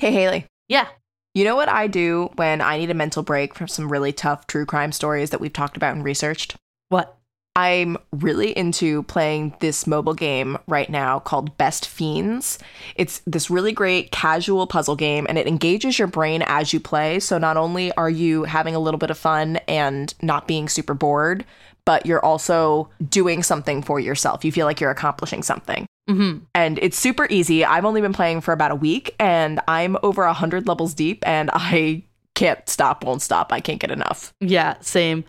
[0.00, 0.46] Hey, Haley.
[0.68, 0.86] Yeah.
[1.34, 4.46] You know what I do when I need a mental break from some really tough
[4.46, 6.54] true crime stories that we've talked about and researched?
[6.88, 7.16] What?
[7.56, 12.60] I'm really into playing this mobile game right now called Best Fiends.
[12.94, 17.18] It's this really great casual puzzle game and it engages your brain as you play.
[17.18, 20.94] So not only are you having a little bit of fun and not being super
[20.94, 21.44] bored,
[21.84, 24.44] but you're also doing something for yourself.
[24.44, 25.88] You feel like you're accomplishing something.
[26.08, 26.44] Mm-hmm.
[26.54, 27.64] And it's super easy.
[27.64, 31.50] I've only been playing for about a week and I'm over 100 levels deep and
[31.52, 33.52] I can't stop, won't stop.
[33.52, 34.32] I can't get enough.
[34.40, 35.24] Yeah, same.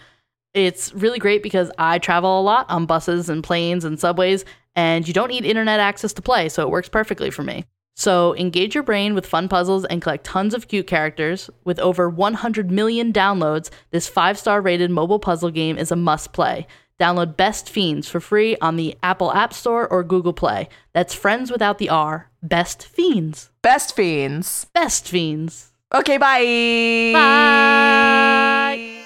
[0.53, 4.45] It's really great because I travel a lot on buses and planes and subways,
[4.75, 7.65] and you don't need internet access to play, so it works perfectly for me.
[7.95, 11.49] So engage your brain with fun puzzles and collect tons of cute characters.
[11.65, 16.31] With over 100 million downloads, this five star rated mobile puzzle game is a must
[16.31, 16.65] play.
[16.99, 20.67] Download Best Fiends for free on the Apple App Store or Google Play.
[20.93, 22.29] That's friends without the R.
[22.43, 23.49] Best Fiends.
[23.61, 24.65] Best Fiends.
[24.73, 25.71] Best Fiends.
[25.93, 27.11] Okay, bye.
[27.13, 28.98] Bye.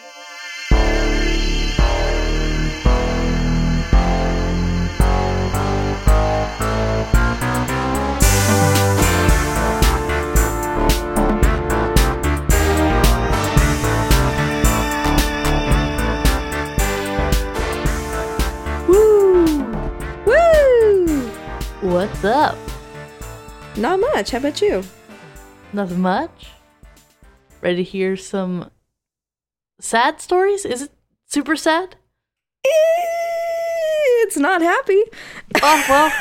[22.03, 22.57] What's up?
[23.77, 24.31] Not much.
[24.31, 24.83] How about you?
[25.71, 26.47] Nothing much.
[27.61, 28.69] Ready to hear some
[29.79, 30.65] sad stories?
[30.65, 30.91] Is it
[31.27, 31.95] super sad?
[32.65, 35.01] It's not happy.
[35.61, 36.13] Oh, well,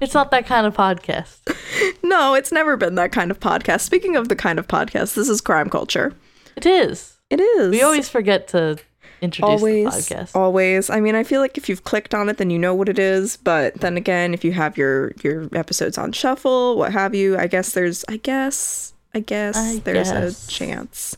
[0.00, 1.38] it's not that kind of podcast.
[2.02, 3.82] No, it's never been that kind of podcast.
[3.82, 6.14] Speaking of the kind of podcast, this is crime culture.
[6.56, 7.18] It is.
[7.30, 7.70] It is.
[7.70, 8.78] We always forget to
[9.26, 10.30] introduce always, the podcast.
[10.34, 10.90] always.
[10.90, 12.98] I mean, I feel like if you've clicked on it, then you know what it
[12.98, 13.36] is.
[13.36, 17.46] But then again, if you have your your episodes on shuffle, what have you, I
[17.46, 20.46] guess there's, I guess, I guess I there's guess.
[20.46, 21.16] a chance.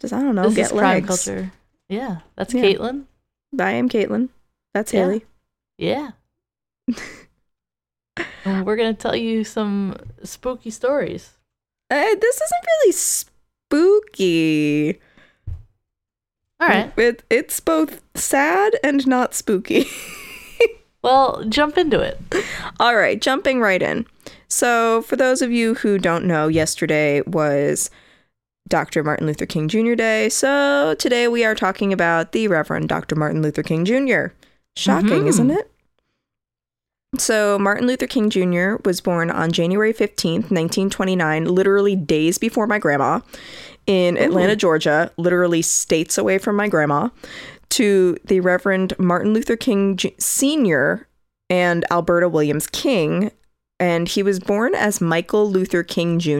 [0.00, 0.50] Just I don't know.
[0.50, 1.06] this get legs.
[1.06, 1.52] culture.
[1.88, 2.62] Yeah, that's Yeah.
[2.62, 3.04] Caitlin.
[3.58, 4.28] I am Caitlin.
[4.74, 5.00] That's Yeah.
[5.00, 5.24] Haley.
[5.78, 6.10] Yeah.
[8.44, 11.30] we're gonna tell you some spooky stories.
[11.90, 15.00] Uh, this isn't really spooky.
[16.60, 16.92] All right.
[16.98, 19.86] It, it's both sad and not spooky.
[21.02, 22.18] Well, jump into it.
[22.80, 24.06] All right, jumping right in.
[24.48, 27.90] So, for those of you who don't know, yesterday was
[28.68, 29.04] Dr.
[29.04, 29.94] Martin Luther King Jr.
[29.94, 30.28] Day.
[30.30, 33.14] So, today we are talking about the Reverend Dr.
[33.14, 34.32] Martin Luther King Jr.
[34.74, 35.28] Shocking, Mhm.
[35.28, 35.70] isn't it?
[37.18, 38.76] So, Martin Luther King Jr.
[38.84, 43.20] was born on January 15th, 1929, literally days before my grandma,
[43.86, 47.08] in Atlanta, Georgia, literally states away from my grandma,
[47.70, 51.06] to the Reverend Martin Luther King J- Sr.
[51.48, 53.30] and Alberta Williams King.
[53.78, 56.32] And he was born as Michael Luther King Jr.,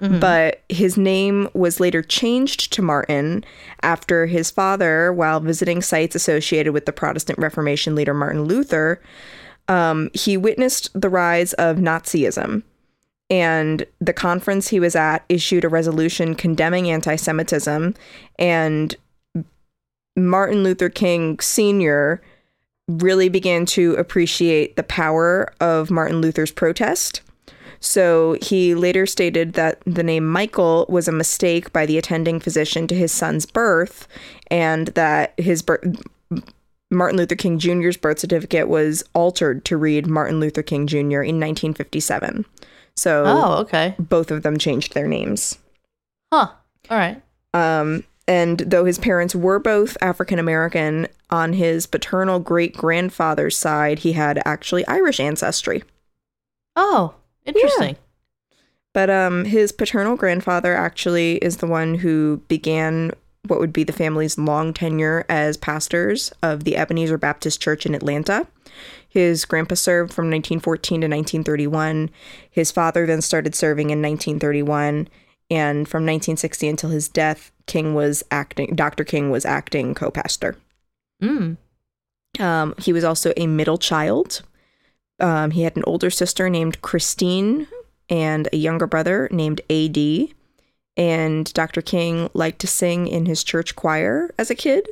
[0.00, 0.18] mm-hmm.
[0.18, 3.44] but his name was later changed to Martin
[3.82, 9.00] after his father, while visiting sites associated with the Protestant Reformation leader Martin Luther,
[9.68, 12.62] um, he witnessed the rise of Nazism.
[13.30, 17.94] And the conference he was at issued a resolution condemning anti Semitism.
[18.38, 18.96] And
[20.16, 22.22] Martin Luther King Sr.
[22.88, 27.20] really began to appreciate the power of Martin Luther's protest.
[27.80, 32.86] So he later stated that the name Michael was a mistake by the attending physician
[32.88, 34.08] to his son's birth,
[34.50, 35.84] and that his birth.
[36.90, 41.20] Martin Luther King Jr.'s birth certificate was altered to read Martin Luther King Jr.
[41.22, 42.44] in 1957.
[42.96, 43.94] So Oh, okay.
[43.98, 45.58] both of them changed their names.
[46.32, 46.48] Huh.
[46.90, 47.22] All right.
[47.54, 54.00] Um, and though his parents were both African American, on his paternal great grandfather's side,
[54.00, 55.82] he had actually Irish ancestry.
[56.74, 57.96] Oh, interesting.
[58.94, 63.12] But um, his paternal grandfather actually is the one who began
[63.46, 67.94] what would be the family's long tenure as pastors of the Ebenezer Baptist Church in
[67.94, 68.46] Atlanta.
[69.08, 72.10] His grandpa served from 1914 to 1931.
[72.50, 75.08] His father then started serving in 1931,
[75.50, 78.74] and from 1960 until his death, King was acting.
[78.74, 79.04] Dr.
[79.04, 80.56] King was acting co-pastor.
[81.22, 81.56] Mm.
[82.38, 84.42] Um, he was also a middle child.
[85.20, 87.66] Um, he had an older sister named Christine
[88.08, 89.96] and a younger brother named AD.
[90.98, 91.80] And Dr.
[91.80, 94.88] King liked to sing in his church choir as a kid.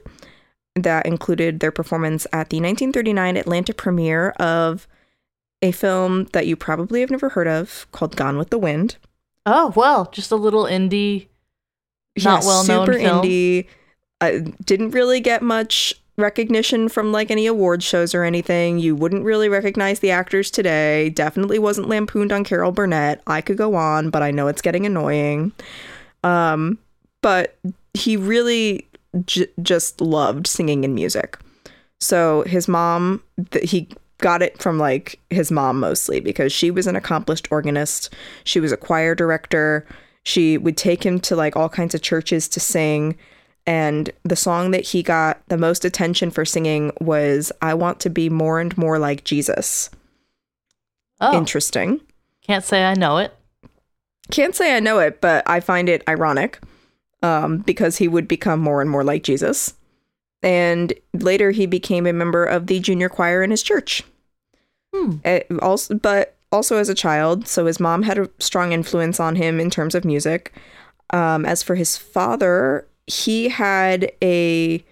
[0.76, 4.86] That included their performance at the 1939 Atlanta premiere of
[5.62, 8.96] a film that you probably have never heard of called Gone with the Wind.
[9.46, 11.28] Oh, well, just a little indie,
[12.22, 13.24] not Yeah, well known super film.
[13.24, 13.66] indie.
[14.20, 18.78] Uh, didn't really get much recognition from like any award shows or anything.
[18.78, 21.10] You wouldn't really recognize the actors today.
[21.10, 23.22] Definitely wasn't lampooned on Carol Burnett.
[23.26, 25.52] I could go on, but I know it's getting annoying.
[26.22, 26.78] Um,
[27.22, 27.56] but
[27.94, 28.86] he really
[29.24, 31.38] j- just loved singing and music.
[32.00, 36.86] So his mom, th- he got it from like his mom mostly because she was
[36.86, 38.14] an accomplished organist.
[38.44, 39.86] She was a choir director.
[40.24, 43.16] She would take him to like all kinds of churches to sing.
[43.66, 48.10] And the song that he got the most attention for singing was I Want to
[48.10, 49.90] Be More and More Like Jesus.
[51.20, 52.00] Oh, Interesting.
[52.42, 53.35] can't say I know it.
[54.30, 56.60] Can't say I know it, but I find it ironic
[57.22, 59.74] um, because he would become more and more like Jesus.
[60.42, 64.02] And later he became a member of the junior choir in his church.
[64.94, 65.16] Hmm.
[65.24, 69.36] Uh, also, but also as a child, so his mom had a strong influence on
[69.36, 70.52] him in terms of music.
[71.10, 74.84] Um, as for his father, he had a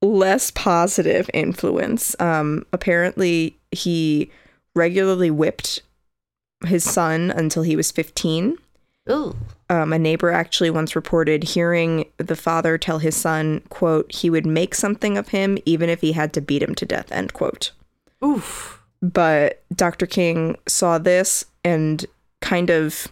[0.00, 2.16] less positive influence.
[2.20, 4.30] Um, apparently, he
[4.74, 5.82] regularly whipped
[6.66, 8.56] his son until he was 15.
[9.10, 9.36] Ooh.
[9.68, 14.46] Um, a neighbor actually once reported hearing the father tell his son, quote, he would
[14.46, 17.72] make something of him even if he had to beat him to death, end quote.
[18.24, 18.80] Oof.
[19.00, 20.06] But Dr.
[20.06, 22.06] King saw this and
[22.40, 23.08] kind of,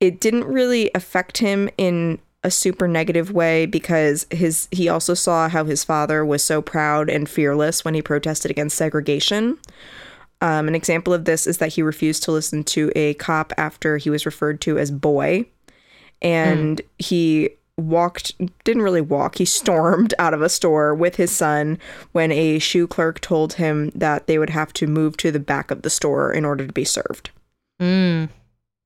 [0.00, 5.48] it didn't really affect him in a super negative way because his he also saw
[5.48, 9.58] how his father was so proud and fearless when he protested against segregation.
[10.42, 13.96] Um, an example of this is that he refused to listen to a cop after
[13.96, 15.46] he was referred to as boy.
[16.20, 18.34] And he walked,
[18.64, 21.78] didn't really walk, he stormed out of a store with his son
[22.10, 25.70] when a shoe clerk told him that they would have to move to the back
[25.70, 27.30] of the store in order to be served.
[27.80, 28.28] Mm.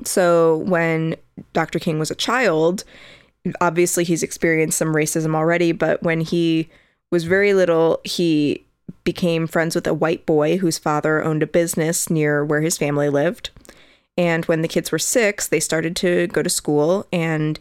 [0.05, 1.17] So when
[1.55, 1.79] Dr.
[1.79, 2.85] King was a child,
[3.63, 6.69] obviously he's experienced some racism already, but when he
[7.11, 8.66] was very little, he
[9.05, 13.09] became friends with a white boy whose father owned a business near where his family
[13.09, 13.51] lived.
[14.19, 17.59] And when the kids were six, they started to go to school and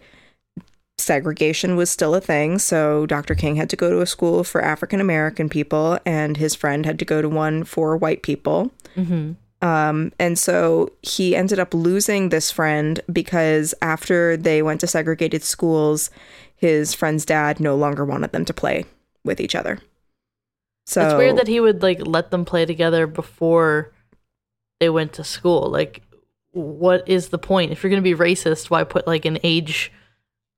[0.97, 2.59] segregation was still a thing.
[2.59, 3.35] So Dr.
[3.35, 6.99] King had to go to a school for African American people, and his friend had
[6.99, 8.71] to go to one for white people.
[8.95, 14.87] hmm Um, and so he ended up losing this friend because after they went to
[14.87, 16.09] segregated schools,
[16.55, 18.85] his friend's dad no longer wanted them to play
[19.23, 19.79] with each other.
[20.85, 23.91] So it's weird that he would like let them play together before
[24.79, 25.69] they went to school.
[25.69, 26.03] Like,
[26.51, 27.71] what is the point?
[27.71, 29.91] If you're going to be racist, why put like an age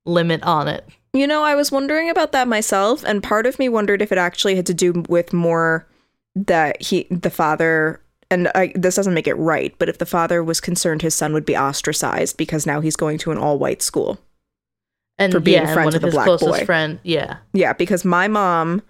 [0.04, 0.86] limit on it?
[1.14, 4.18] You know, I was wondering about that myself, and part of me wondered if it
[4.18, 5.86] actually had to do with more
[6.34, 8.00] that he, the father,
[8.30, 11.32] and I, this doesn't make it right, but if the father was concerned his son
[11.32, 14.18] would be ostracized because now he's going to an all white school.
[15.18, 16.64] And For being yeah, friends with a black closest boy.
[16.64, 17.00] friend.
[17.02, 17.38] Yeah.
[17.54, 18.82] Yeah, because my mom,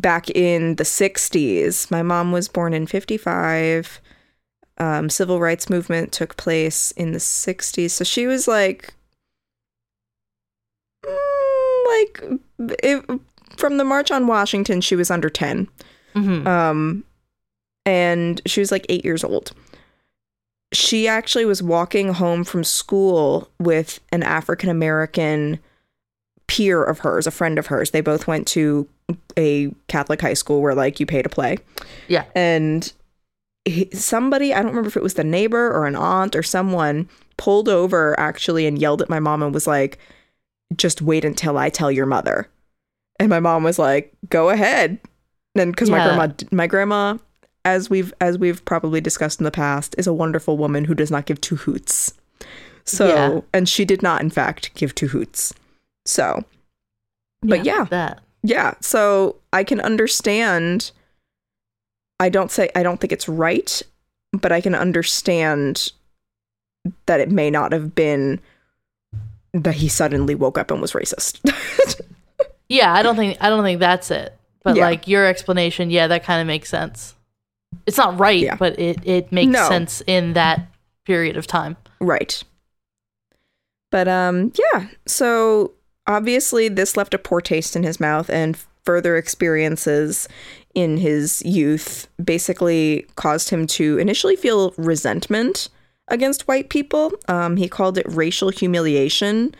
[0.00, 4.00] back in the 60s, my mom was born in 55.
[4.78, 7.90] Um, civil rights movement took place in the 60s.
[7.90, 8.94] So she was like,
[11.04, 12.40] mm, like,
[12.82, 13.04] if,
[13.56, 15.68] from the March on Washington, she was under 10.
[16.14, 17.04] hmm Um,
[17.84, 19.52] and she was like eight years old.
[20.72, 25.58] She actually was walking home from school with an African American
[26.48, 27.92] peer of hers, a friend of hers.
[27.92, 28.88] They both went to
[29.36, 31.58] a Catholic high school where like you pay to play.
[32.08, 32.24] Yeah.
[32.34, 32.92] And
[33.64, 37.08] he, somebody, I don't remember if it was the neighbor or an aunt or someone,
[37.36, 39.98] pulled over actually and yelled at my mom and was like,
[40.76, 42.48] just wait until I tell your mother.
[43.20, 44.98] And my mom was like, go ahead.
[45.54, 47.18] And because my grandma, my grandma,
[47.64, 51.10] as we've as we've probably discussed in the past, is a wonderful woman who does
[51.10, 52.12] not give two hoots.
[52.84, 53.40] So, Yeah.
[53.52, 55.52] and she did not, in fact, give two hoots.
[56.08, 56.42] So,
[57.42, 58.20] but yeah, That.
[58.42, 58.74] yeah.
[58.80, 60.90] So I can understand.
[62.18, 63.82] I don't say I don't think it's right,
[64.32, 65.92] but I can understand
[67.06, 68.40] that it may not have been
[69.52, 71.40] that he suddenly woke up and was racist.
[72.70, 74.36] Yeah, I don't think I don't think that's it.
[74.62, 74.84] But Yeah.
[74.84, 77.14] like your explanation, yeah, that kind of makes sense.
[77.86, 78.56] It's not right, Yeah.
[78.56, 79.66] but it it makes No.
[79.68, 80.68] sense in that
[81.06, 81.78] period of time.
[81.98, 82.42] Right.
[83.90, 85.72] But um yeah, so
[86.08, 90.28] obviously this left a poor taste in his mouth and further experiences
[90.74, 95.68] in his youth basically caused him to initially feel resentment
[96.08, 97.12] against white people.
[97.28, 99.54] Um he called it racial humiliation.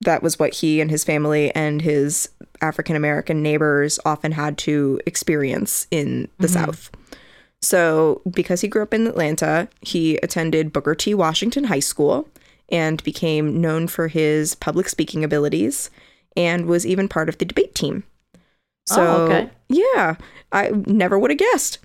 [0.00, 2.28] That was what he and his family and his
[2.60, 6.50] African American neighbors often had to experience in the Mhm.
[6.52, 6.90] South.
[7.62, 11.14] So, because he grew up in Atlanta, he attended Booker T.
[11.14, 12.28] Washington High School
[12.68, 15.90] and became known for his public speaking abilities
[16.36, 18.04] and was even part of the debate team.
[18.86, 19.50] So Oh, okay.
[19.68, 20.16] yeah,
[20.52, 21.78] I never would have guessed.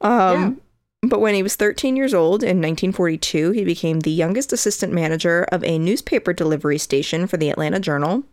[0.00, 0.60] Um,
[1.02, 5.44] But when he was 13 years old in 1942, he became the youngest assistant manager
[5.52, 8.24] of a newspaper delivery station for the Atlanta Journal.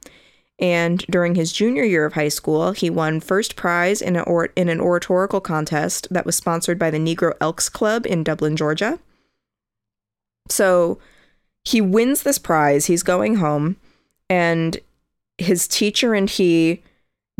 [0.57, 4.49] And during his junior year of high school, he won first prize in, a or-
[4.55, 8.97] in an oratorical contest that was sponsored by the Negro Elks Club in Dublin, Georgia.
[10.49, 10.97] So
[11.65, 12.85] he wins this prize.
[12.85, 13.77] He's going home,
[14.29, 14.77] and
[15.37, 16.81] his teacher and he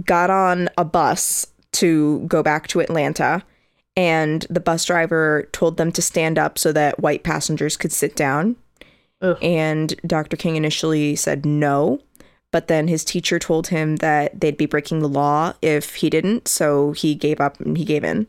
[0.03, 3.43] got on a bus to go back to Atlanta.
[3.97, 8.15] And the bus driver told them to stand up so that white passengers could sit
[8.15, 8.57] down.
[9.21, 9.37] Ugh.
[9.41, 10.35] And Dr.
[10.35, 12.01] King initially said no,
[12.51, 16.49] but then his teacher told him that they'd be breaking the law if he didn't,
[16.49, 18.27] so he gave up and he gave in.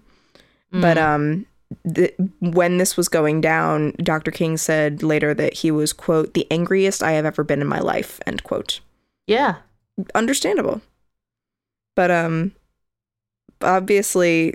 [0.73, 1.47] But um
[1.95, 4.31] th- when this was going down, Dr.
[4.31, 7.81] King said later that he was quote the angriest I have ever been in my
[7.81, 8.81] life, end quote.
[9.27, 9.57] Yeah.
[10.15, 10.81] Understandable.
[11.95, 12.53] But um
[13.63, 14.55] obviously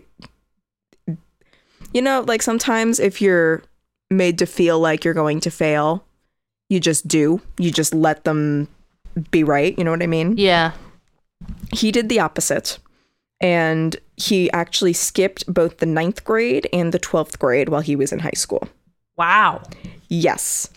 [1.93, 3.63] you know, like sometimes if you're
[4.09, 6.05] made to feel like you're going to fail,
[6.69, 7.41] you just do.
[7.57, 8.69] You just let them
[9.29, 10.37] be right, you know what I mean?
[10.37, 10.71] Yeah.
[11.73, 12.77] he did the opposite
[13.41, 18.11] and he actually skipped both the ninth grade and the 12th grade while he was
[18.11, 18.67] in high school
[19.17, 19.61] Wow.
[20.09, 20.69] yes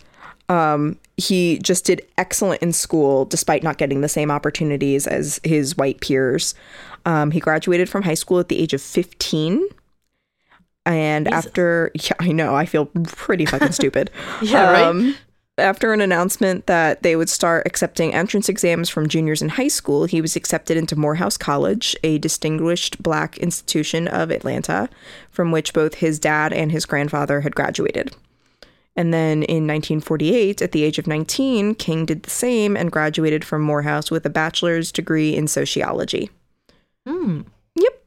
[0.48, 5.76] um, he just did excellent in school despite not getting the same opportunities as his
[5.76, 6.54] white peers
[7.06, 9.66] um, he graduated from high school at the age of 15
[10.86, 11.46] and Jesus.
[11.46, 14.10] after yeah i know i feel pretty fucking stupid
[14.42, 15.16] Yeah, right?
[15.56, 20.04] After an announcement that they would start accepting entrance exams from juniors in high school,
[20.04, 24.88] he was accepted into Morehouse College, a distinguished black institution of Atlanta,
[25.30, 28.16] from which both his dad and his grandfather had graduated.
[28.96, 33.44] And then in 1948, at the age of 19, King did the same and graduated
[33.44, 36.30] from Morehouse with a bachelor's degree in sociology.
[37.06, 37.42] Hmm.
[37.74, 38.04] Yep.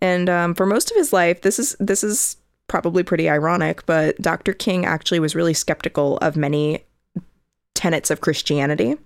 [0.00, 2.36] And um, for most of his life, this is this is
[2.68, 4.52] probably pretty ironic, but Dr.
[4.52, 6.84] King actually was really skeptical of many
[7.74, 8.96] tenets of Christianity.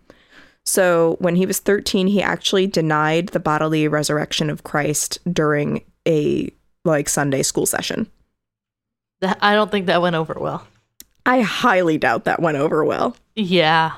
[0.65, 6.53] So when he was 13, he actually denied the bodily resurrection of Christ during a
[6.85, 8.11] like Sunday school session.
[9.23, 10.67] I don't think that went over well.
[11.25, 13.17] I highly doubt that went over well.
[13.37, 13.93] Yeah.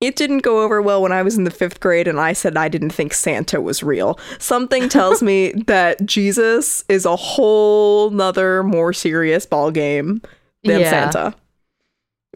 [0.00, 2.56] It didn't go over well when I was in the fifth grade and I said
[2.56, 4.18] I didn't think Santa was real.
[4.38, 10.20] Something tells me that Jesus is a whole nother more serious ball game
[10.64, 10.90] than Yeah.
[10.90, 11.34] Santa.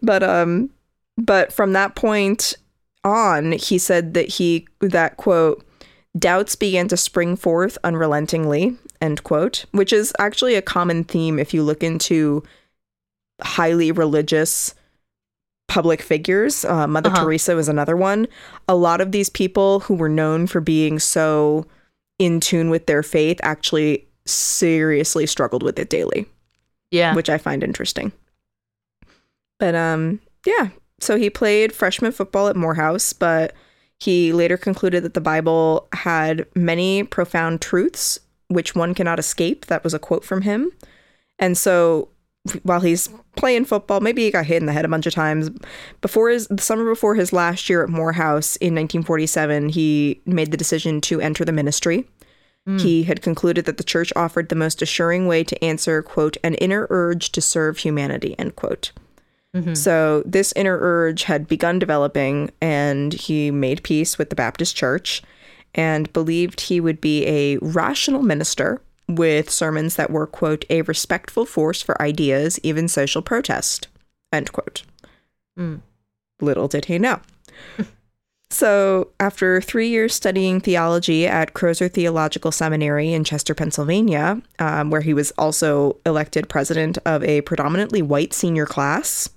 [0.00, 0.70] But um
[1.18, 2.54] but from that point
[3.04, 5.62] on, he said that he that quote
[6.18, 11.52] doubts began to spring forth unrelentingly, end quote, which is actually a common theme if
[11.52, 12.42] you look into
[13.42, 14.74] highly religious
[15.70, 16.64] public figures.
[16.64, 17.24] Uh, Mother Uh-huh.
[17.24, 18.26] Teresa was another one.
[18.68, 21.64] A lot of these people who were known for being so
[22.18, 26.26] in tune with their faith actually seriously struggled with it daily,
[26.90, 27.14] Yeah.
[27.14, 28.12] which I find interesting.
[29.58, 30.68] But um, yeah.
[31.00, 33.54] So he played freshman football at Morehouse, but
[34.00, 39.66] he later concluded that the Bible had many profound truths which one cannot escape.
[39.66, 40.72] That was a quote from him.
[41.38, 42.08] And so
[42.62, 45.50] while he's playing football, maybe he got hit in the head a bunch of times.
[46.00, 50.56] Before his the summer before his last year at Morehouse in 1947, he made the
[50.56, 52.08] decision to enter the ministry.
[52.68, 52.80] Mm.
[52.80, 56.54] He had concluded that the church offered the most assuring way to answer, quote, an
[56.54, 58.92] inner urge to serve humanity, end quote.
[59.54, 59.74] Mm-hmm.
[59.74, 65.22] So this inner urge had begun developing, and he made peace with the Baptist Church
[65.74, 68.80] and believed he would be a rational minister
[69.16, 73.88] with sermons that were, quote, a respectful force for ideas, even social protest,
[74.32, 74.82] end quote.
[75.58, 75.80] Mm.
[76.40, 77.20] Little did he know.
[78.50, 85.02] so, after three years studying theology at Crozer Theological Seminary in Chester, Pennsylvania, um, where
[85.02, 89.28] he was also elected president of a predominantly white senior class,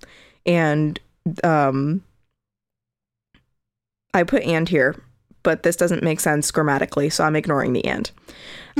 [0.45, 0.99] and
[1.43, 2.03] um,
[4.13, 4.95] I put and here,
[5.43, 8.09] but this doesn't make sense grammatically, so I'm ignoring the and.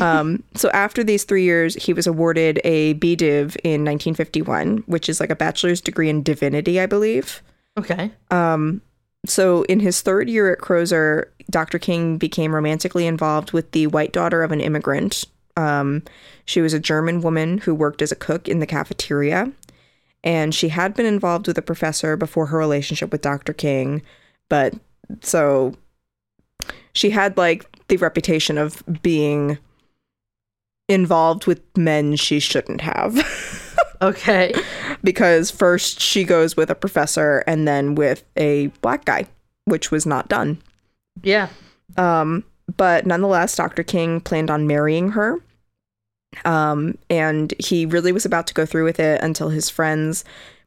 [0.02, 5.20] Um, so after these three years, he was awarded a BDiv in 1951, which is
[5.20, 7.42] like a bachelor's degree in divinity, I believe.
[7.78, 8.12] Okay.
[8.32, 8.82] Um,
[9.26, 11.80] so in his third year at Crozer, Dr.
[11.80, 15.26] King became romantically involved with the white daughter of an immigrant.
[15.56, 16.04] Um,
[16.46, 19.52] she was a German woman who worked as a cook in the cafeteria,
[20.24, 23.54] and she had been involved with a professor before her relationship with Dr.
[23.54, 24.02] King,
[24.50, 24.74] but
[25.22, 25.76] so
[26.94, 29.58] she had like the reputation of being
[30.90, 33.70] involved with men she shouldn't have.
[34.02, 34.54] Okay.
[35.02, 39.28] because first she goes with a professor and then with a black guy,
[39.64, 40.62] which was not done.
[41.22, 41.48] Yeah.
[41.96, 42.44] Um,
[42.76, 43.82] but nonetheless, Dr.
[43.82, 45.38] King planned on marrying her.
[46.44, 50.26] Um, and he really was about to go through with it until his friends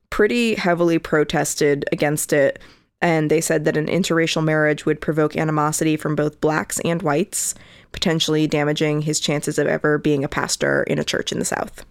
[0.09, 2.59] pretty heavily protested against it.
[3.03, 7.55] And they said that an interracial marriage would provoke animosity from both blacks and whites,
[7.93, 11.85] potentially damaging his chances of ever being a pastor in a church in the South.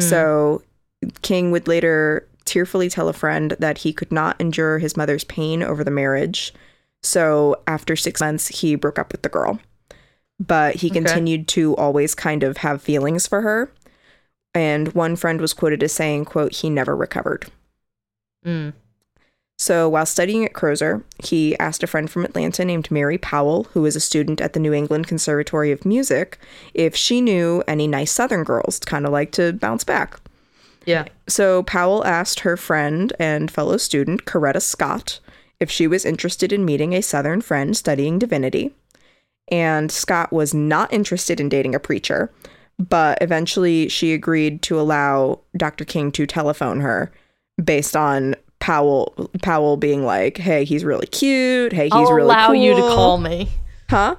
[0.00, 0.62] So
[1.22, 5.62] King would later tearfully tell a friend that he could not endure his mother's pain
[5.62, 6.52] over the marriage.
[7.04, 9.60] So after six months, he broke up with the girl.
[10.44, 10.94] But he Okay.
[11.00, 13.70] continued to always kind of have feelings for her.
[14.52, 17.46] And one friend was quoted as saying, quote, he never recovered.
[18.44, 18.72] Mm.
[19.56, 23.82] So while studying at Crozer, he asked a friend from Atlanta named Mary Powell, who
[23.82, 26.38] was a student at the New England Conservatory of Music,
[26.74, 30.18] if she knew any nice Southern girls to kind of like to bounce back.
[30.86, 31.06] Yeah.
[31.28, 35.20] So Powell asked her friend and fellow student, Coretta Scott,
[35.60, 38.74] if she was interested in meeting a Southern friend studying divinity.
[39.48, 42.32] And Scott was not interested in dating a preacher,
[42.78, 45.84] but eventually she agreed to allow Dr.
[45.84, 47.12] King to telephone her
[47.62, 48.34] based on
[48.64, 51.74] Powell Powell being like, "Hey, he's really cute.
[51.74, 51.92] Hey, he's.
[51.92, 53.50] I'll really allow you to call me.
[53.90, 54.16] Huh?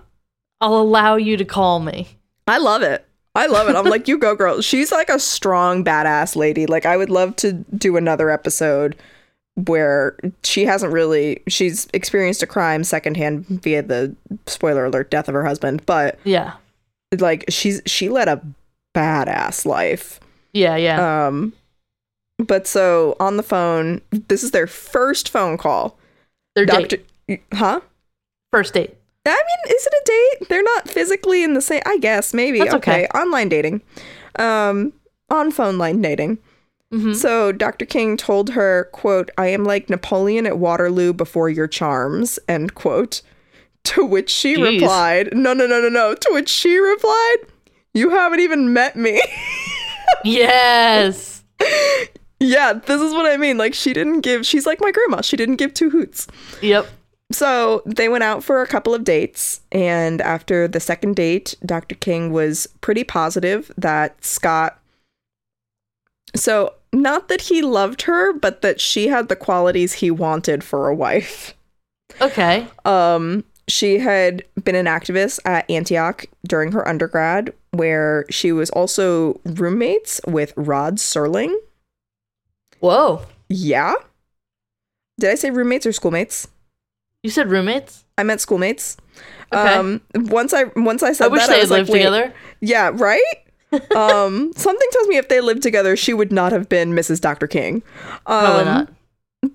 [0.62, 2.08] I'll allow you to call me.
[2.48, 3.04] I love it.
[3.34, 3.75] I love it.
[3.75, 4.62] I'm like, you go, girl.
[4.62, 6.68] She's like a strong, badass lady.
[6.68, 8.96] Like, I would love to do another episode
[9.66, 15.34] where she hasn't really, she's experienced a crime secondhand via the spoiler alert death of
[15.34, 16.54] her husband, but Yeah.
[17.20, 18.42] like, she's, she led a
[18.94, 20.20] badass life.
[20.54, 21.28] Yeah, yeah.
[21.28, 21.52] Um,
[22.38, 25.98] but so on the phone, this is their first phone call.
[26.56, 27.44] Their Doctor, date.
[27.54, 27.82] huh?
[28.51, 28.96] First date.
[29.27, 30.50] I mean, is it a date?
[30.50, 31.82] They're not physically in the same.
[31.86, 32.60] I guess maybe.
[32.60, 33.08] That's okay.
[33.15, 33.82] Online dating,
[34.38, 34.94] um,
[35.30, 36.38] on phone line dating.
[36.94, 37.15] Mhm.
[37.15, 37.86] So Dr.
[37.86, 43.22] King told her, "quote I am like Napoleon at Waterloo before your charms." End quote.
[43.86, 44.80] To which she Jeez.
[44.82, 47.38] replied, "No, no, no, no, no." To which she replied,
[47.94, 49.22] "You haven't even met me."
[50.24, 51.44] Yes.
[52.46, 53.58] yeah, this is what I mean.
[53.58, 54.46] Like she didn't give.
[54.46, 55.22] She's like my grandma.
[55.22, 56.28] She didn't give two hoots.
[56.62, 56.88] Yep.
[57.32, 61.96] So they went out for a couple of dates, and after the second date, Dr.
[61.96, 64.79] King was pretty positive that Scott.
[66.36, 70.88] So, not that he loved her, but that she had the qualities he wanted for
[70.88, 71.55] a wife.
[72.22, 72.68] Okay.
[72.84, 79.40] Um, she had been an activist at Antioch during her undergrad, where she was also
[79.46, 81.55] roommates with Rod Serling.
[82.86, 83.22] Whoa.
[83.50, 83.96] Yeah.
[85.20, 86.48] Did I say roommates or schoolmates?
[87.24, 88.06] You said roommates?
[88.16, 88.98] I meant schoolmates.
[89.52, 89.74] Okay.
[89.74, 91.90] Um, once I once I said I wish that, they I had was like, lived
[91.92, 92.34] wait, together.
[92.62, 93.24] yeah, right.
[93.96, 97.20] um, something tells me if they lived together, she would not have been Mrs.
[97.20, 97.48] Dr.
[97.48, 97.82] King.
[98.28, 98.94] Um, Probably not.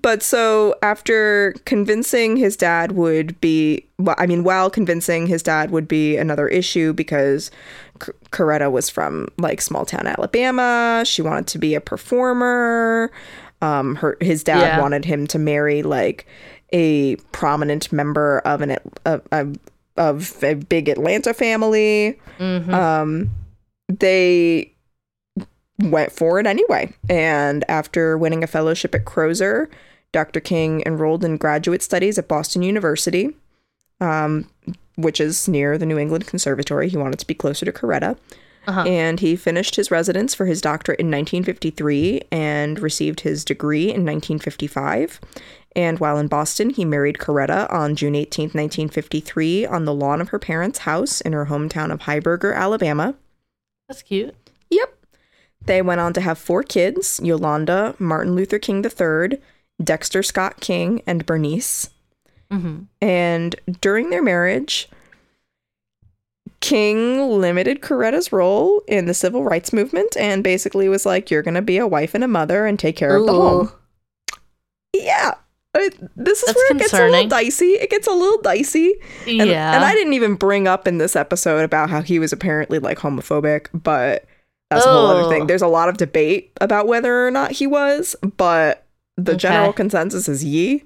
[0.01, 5.71] But so after convincing his dad would be, well, I mean, while convincing his dad
[5.71, 7.51] would be another issue because
[8.03, 11.03] C- Coretta was from like small town Alabama.
[11.05, 13.11] She wanted to be a performer.
[13.61, 14.79] Um, her his dad Yeah.
[14.79, 16.25] wanted him to marry like
[16.73, 19.55] a prominent member of an of, of,
[19.97, 22.19] of a big Atlanta family.
[22.39, 22.69] Mhm.
[22.73, 23.29] Um,
[23.99, 24.73] they
[25.79, 26.93] went for it anyway.
[27.09, 29.69] And after winning a fellowship at Crozer,
[30.11, 30.39] Dr.
[30.39, 33.35] King enrolled in graduate studies at Boston University,
[33.99, 34.49] um,
[34.95, 36.89] which is near the New England Conservatory.
[36.89, 38.17] He wanted to be closer to Coretta.
[38.67, 38.83] Uh-huh.
[38.83, 44.05] And he finished his residence for his doctorate in 1953 and received his degree in
[44.05, 45.19] 1955.
[45.75, 50.29] And while in Boston, he married Coretta on June 18, 1953, on the lawn of
[50.29, 53.15] her parents' house in her hometown of Heiberger, Alabama.
[53.87, 54.35] That's cute.
[54.69, 54.95] Yep.
[55.65, 59.37] They went on to have four kids Yolanda, Martin Luther King III,
[59.83, 61.89] Dexter Scott King, and Bernice.
[62.49, 64.89] hmm And during their marriage,
[66.59, 71.55] King limited Coretta's role in the civil rights movement and basically was like, You're going
[71.55, 73.71] to be a wife and a mother and take care of the home.
[74.93, 75.33] Yeah.
[75.73, 77.71] Uh, This is That's where it gets a little dicey.
[77.71, 78.93] It gets a little dicey.
[79.25, 79.73] And, yeah.
[79.75, 82.99] and I didn't even bring up in this episode about how he was apparently like
[82.99, 84.25] homophobic, but
[84.71, 85.29] that's a whole other Oh.
[85.29, 85.47] thing.
[85.47, 88.85] There's a lot of debate about whether or not he was, but
[89.17, 89.39] the Okay.
[89.39, 90.83] general consensus is ye.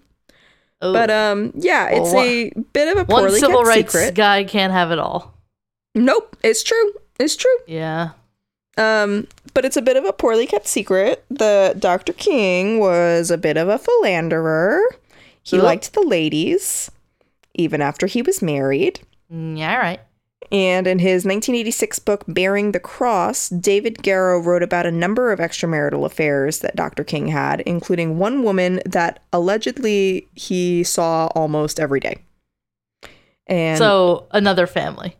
[0.82, 0.91] Oh.
[0.91, 4.15] But um, yeah, it's Well, a bit of a one poorly civil kept rights secret.
[4.15, 5.34] guy can't have it all.
[5.95, 6.93] Nope, it's true.
[7.19, 7.58] It's true.
[7.67, 8.10] Yeah.
[8.78, 11.24] Um, but it's a bit of a poorly kept secret.
[11.30, 12.12] The Dr.
[12.12, 14.82] King was a bit of a philanderer.
[15.43, 15.63] He Oop.
[15.63, 16.91] liked the ladies,
[17.54, 19.00] even after he was married.
[19.34, 20.02] Mm, Yeah, all right.
[20.52, 25.40] And in his 1986 book, Bearing the Cross, David Garrow wrote about a number of
[25.40, 27.04] extramarital affairs that Dr.
[27.04, 32.18] King had, including one woman that allegedly he saw almost every day.
[33.48, 35.18] And so another family.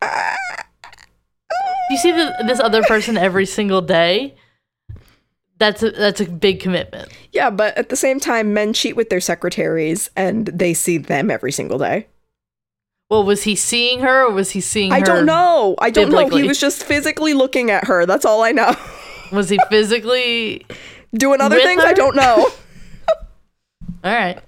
[0.00, 0.46] Ah,
[1.90, 4.36] You see the, this other person every single day.
[5.58, 7.08] That's a, that's a big commitment.
[7.32, 11.32] yeah, but at the same time, men cheat with their secretaries and they see them
[11.32, 12.06] every single day.
[13.10, 15.74] Well, was he seeing her or was he seeing I don't know.
[15.78, 16.28] I don't know.
[16.28, 18.04] He was just physically looking at her.
[18.04, 18.74] That's all I know.
[19.30, 20.64] Was he physically?
[21.14, 22.48] Doing other things, I don't know.
[24.04, 24.38] All right.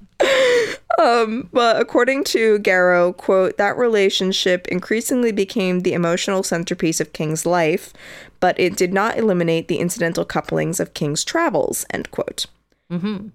[0.99, 7.47] Um, but according to Garrow, quote, that relationship increasingly became the emotional centerpiece of King's
[7.47, 7.93] life,
[8.41, 12.47] but it did not eliminate the incidental couplings of King's travels, end quote.
[12.91, 13.29] Mm-hmm.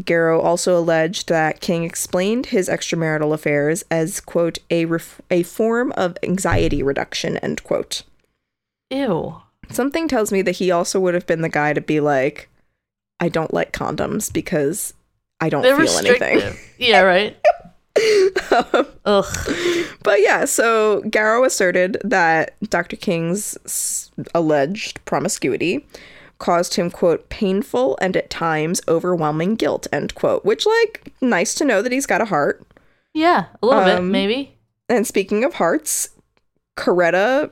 [0.00, 5.92] Garrow also alleged that King explained his extramarital affairs as, quote, a, ref- a form
[5.96, 8.02] of anxiety reduction, end quote.
[8.90, 9.42] Ew.
[9.70, 12.48] Something tells me that he also would have been the guy to be like,
[13.20, 14.94] I don't like condoms because
[15.40, 16.56] I don't They're feel anything.
[16.78, 17.02] Yeah.
[17.02, 17.36] Right.
[18.50, 19.54] Um, Ugh.
[20.02, 22.96] But yeah, so Garrow asserted that Dr.
[22.96, 25.86] King's s- alleged promiscuity
[26.42, 30.44] caused him, quote, painful and at times overwhelming guilt, end quote.
[30.44, 32.66] Which, like, nice to know that he's got a heart.
[33.14, 33.46] Yeah.
[33.62, 34.58] A little bit, Um, maybe.
[34.88, 36.10] And speaking of hearts,
[36.76, 37.50] Coretta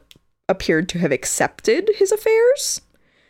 [0.49, 2.81] appeared to have accepted his affairs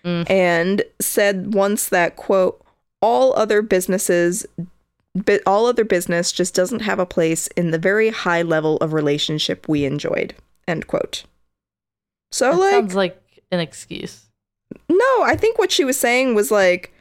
[0.04, 0.28] Mm.
[0.30, 2.64] and said once that, quote,
[3.02, 4.46] all other businesses.
[5.14, 8.92] But all other business just doesn't have a place in the very high level of
[8.92, 10.34] relationship we enjoyed.
[10.68, 11.24] End quote.
[12.32, 14.29] So, That like, sounds like an excuse.
[14.88, 16.92] No, I think what she was saying was like,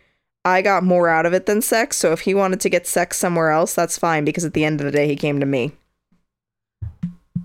[0.46, 1.98] I got more out of it than sex.
[1.98, 4.80] So if he wanted to get sex somewhere else, that's fine because at the end
[4.80, 5.74] of the day, he came to me.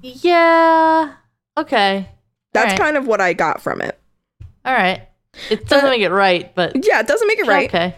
[0.02, 1.14] Yeah.
[1.56, 2.08] Okay.
[2.52, 2.80] That's right.
[2.80, 3.98] kind of what I got from it.
[4.64, 5.02] All right.
[5.50, 7.68] It doesn't Uh, make it right, but Yeah, it doesn't make it right.
[7.68, 7.96] Okay.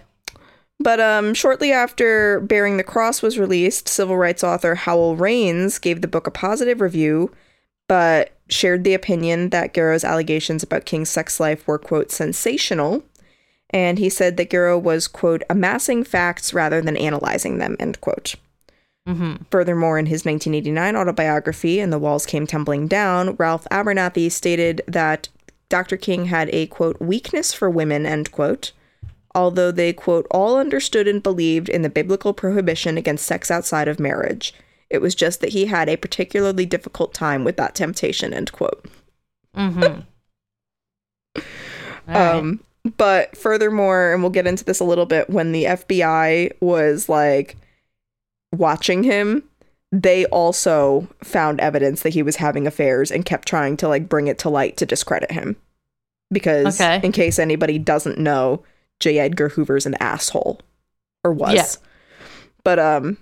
[0.78, 6.00] But um, shortly after Bearing the Cross was released, civil rights author Howell Raines gave
[6.00, 7.32] the book a positive review,
[7.88, 13.02] but shared the opinion that Garrow's allegations about King's sex life were, quote, sensational.
[13.70, 18.37] And he said that Garrow was, quote, amassing facts rather than analyzing them, end quote.
[19.09, 19.44] Mm-hmm.
[19.50, 25.28] Furthermore, in his 1989 autobiography, And the Walls Came Tumbling Down, Ralph Abernathy stated that
[25.68, 25.96] Dr.
[25.96, 28.72] King had a, quote, weakness for women, end quote,
[29.35, 34.00] although they, quote, all understood and believed in the biblical prohibition against sex outside of
[34.00, 34.54] marriage.
[34.90, 38.85] It was just that he had a particularly difficult time with that temptation, end quote.
[39.57, 40.01] Mm-hmm.
[41.37, 41.42] All
[42.07, 42.35] right.
[42.37, 42.61] Um,
[42.96, 47.57] but furthermore, and we'll get into this a little bit, when the FBI was like
[48.55, 49.42] watching him,
[49.90, 54.29] they also found evidence that he was having affairs and kept trying to like bring
[54.29, 55.57] it to light to discredit him.
[56.31, 57.01] Because Okay.
[57.05, 58.62] in case anybody doesn't know,
[59.01, 59.18] J.
[59.18, 60.61] Edgar Hoover's an asshole.
[61.25, 61.55] Or was.
[61.55, 61.66] Yeah.
[62.62, 63.18] But um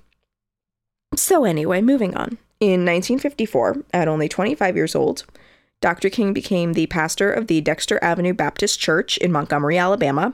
[1.19, 2.39] so anyway, moving on.
[2.61, 5.25] In 1954, at only 25 years old,
[5.81, 6.09] Dr.
[6.09, 10.33] King became the pastor of the Dexter Avenue Baptist Church in Montgomery, Alabama.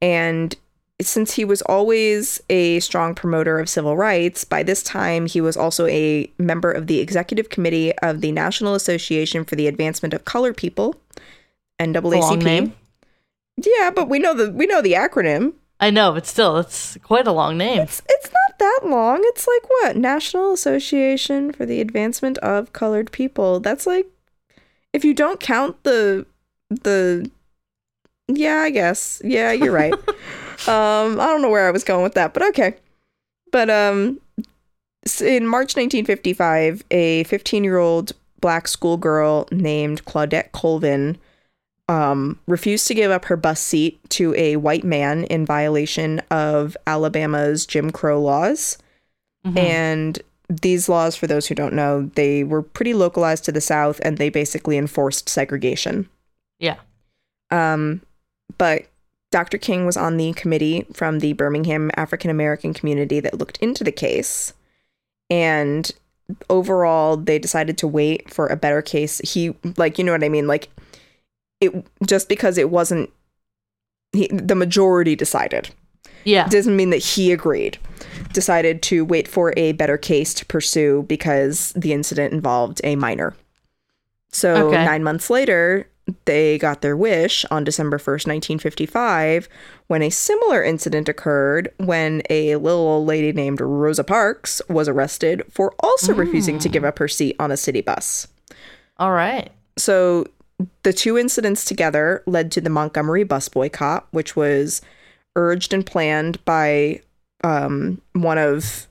[0.00, 0.56] And
[1.02, 5.56] since he was always a strong promoter of civil rights, by this time he was
[5.56, 10.24] also a member of the executive committee of the National Association for the Advancement of
[10.24, 10.94] Colored People,
[11.80, 12.20] NAACP.
[12.20, 12.74] long name.
[13.56, 15.54] Yeah, but we know the we know the acronym.
[15.80, 17.80] I know, but still, it's quite a long name.
[17.80, 18.28] It's it's
[18.60, 19.20] not that long.
[19.24, 19.96] It's like what?
[19.96, 23.60] National Association for the Advancement of Colored People.
[23.60, 24.06] That's like
[24.92, 26.26] if you don't count the
[26.68, 27.30] the
[28.28, 29.20] Yeah, I guess.
[29.24, 29.92] Yeah, you're right.
[30.68, 32.76] um I don't know where I was going with that, but okay.
[33.50, 34.20] But um
[35.20, 41.18] in March 1955, a 15-year-old black schoolgirl named Claudette Colvin
[41.88, 46.76] um, refused to give up her bus seat to a white man in violation of
[46.86, 48.78] Alabama's Jim Crow laws.
[49.46, 49.58] Mhm.
[49.58, 54.00] And these laws, for those who don't know, they were pretty localized to the South
[54.02, 56.08] and they basically enforced segregation.
[56.58, 56.76] Yeah.
[57.50, 58.00] Um,
[58.58, 58.86] but
[59.30, 59.58] Dr.
[59.58, 63.92] King was on the committee from the Birmingham African American community that looked into the
[63.92, 64.52] case.
[65.28, 65.90] And
[66.48, 69.18] overall, they decided to wait for a better case.
[69.24, 70.46] He, like, you know what I mean?
[70.46, 70.68] Like,
[71.66, 73.10] it just because it wasn't,
[74.12, 75.70] he, the majority decided
[76.24, 76.48] Yeah.
[76.48, 77.78] doesn't mean that he agreed.
[78.32, 83.34] Decided to wait for a better case to pursue because the incident involved a minor.
[84.30, 84.84] So Okay.
[84.84, 85.88] nine months later,
[86.26, 89.48] they got their wish on December 1st, 1955,
[89.86, 95.42] when a similar incident occurred when a little old lady named Rosa Parks was arrested
[95.50, 96.88] for also refusing to give hmm.
[96.88, 98.28] up her seat on a city bus.
[98.98, 99.50] All right.
[99.76, 100.26] So
[100.82, 104.80] the two incidents together led to the Montgomery bus boycott, which was
[105.36, 107.00] urged and planned by
[107.42, 108.86] um, one of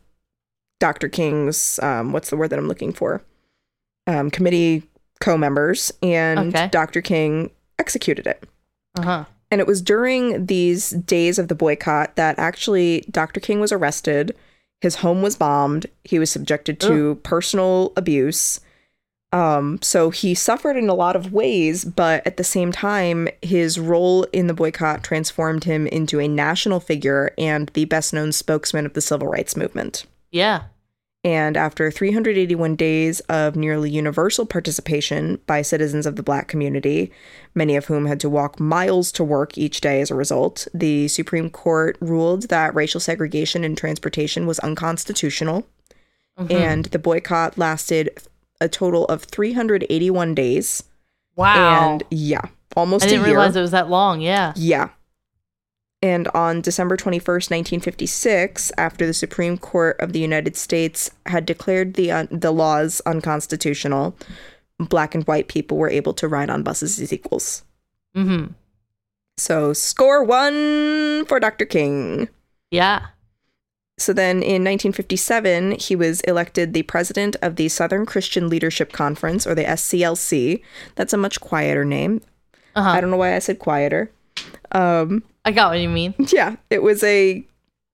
[0.80, 1.08] Dr.
[1.08, 3.24] King's um, what's the word that I'm looking for?
[4.08, 4.84] Um, committee
[5.22, 6.68] co-members, and Okay.
[6.68, 7.02] Dr.
[7.02, 7.50] King
[7.80, 8.44] executed it.
[8.98, 9.26] Uh huh.
[9.50, 13.40] And it was during these days of the boycott that actually Dr.
[13.40, 14.36] King was arrested.
[14.82, 15.86] His home was bombed.
[16.04, 18.60] He was subjected to personal abuse.
[19.34, 23.80] Um, so he suffered in a lot of ways, but at the same time, his
[23.80, 28.86] role in the boycott transformed him into a national figure and the best known spokesman
[28.86, 30.06] of the civil rights movement.
[30.32, 30.66] Yeah.
[31.24, 37.12] And after 381 days of nearly universal participation by citizens of the black community,
[37.56, 41.08] many of whom had to walk miles to work each day as a result, the
[41.08, 45.66] Supreme Court ruled that racial segregation in transportation was unconstitutional.
[46.38, 46.52] Mhm.
[46.52, 48.10] And the boycott lasted
[48.64, 50.84] a total of 381 days.
[51.36, 51.92] wow.
[51.92, 52.46] And yeah,
[52.76, 54.22] almost I didn't realize it was that long.
[54.22, 54.54] Yeah.
[54.56, 54.90] Yeah.
[56.02, 61.94] And on December 21st, 1956, after the Supreme Court of the United States had declared
[61.94, 64.16] the un- the laws unconstitutional,
[64.80, 67.64] black and white people were able to ride on buses as equals.
[68.16, 68.52] Mm-hmm.
[69.38, 71.66] So, score 1 for Dr.
[71.66, 72.28] King.
[72.70, 73.08] Yeah.
[73.98, 79.46] So then in 1957, he was elected the president of the Southern Christian Leadership Conference
[79.46, 80.62] or the SCLC.
[80.96, 82.22] That's a much quieter name.
[82.76, 82.90] Uh huh.
[82.90, 84.12] I don't know why I said quieter.
[84.72, 86.16] Um I got what you mean.
[86.18, 87.46] yeah, it was a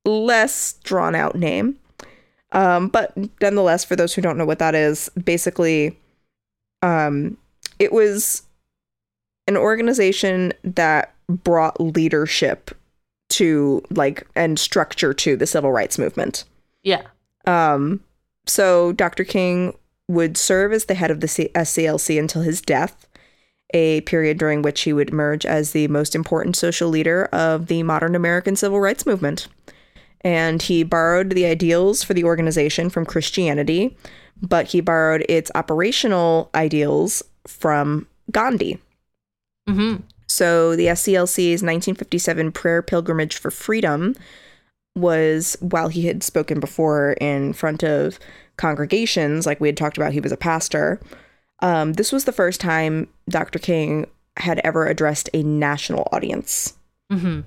[0.05, 1.77] less drawn out name.
[2.51, 5.99] Um, but nonetheless, for those who don't know what that is, basically,
[6.81, 7.37] um,
[7.77, 8.43] it was
[9.47, 12.71] an organization that brought leadership
[13.29, 16.43] to like and structure to the civil rights movement.
[16.83, 17.03] Yeah.
[17.45, 18.03] Um,
[18.45, 19.23] so Dr.
[19.23, 23.07] King would serve as the head of the C- SCLC until his death,
[23.73, 27.83] a period during which he would emerge as the most important social leader of the
[27.83, 29.47] modern American civil rights movement.
[30.21, 33.95] And he borrowed the ideals for the organization from Christianity,
[34.41, 38.79] but he borrowed its operational ideals from Gandhi.
[39.69, 40.01] Mm-hmm.
[40.29, 44.15] So the SCLC's 1957 prayer pilgrimage for freedom
[44.95, 48.19] was while he had spoken before in front of
[48.57, 50.99] congregations, like we had talked about, he was a pastor.
[51.61, 53.59] Um, this was the first time Dr.
[53.59, 54.05] King
[54.37, 56.75] had ever addressed a national audience,
[57.11, 57.41] Mm-hmm.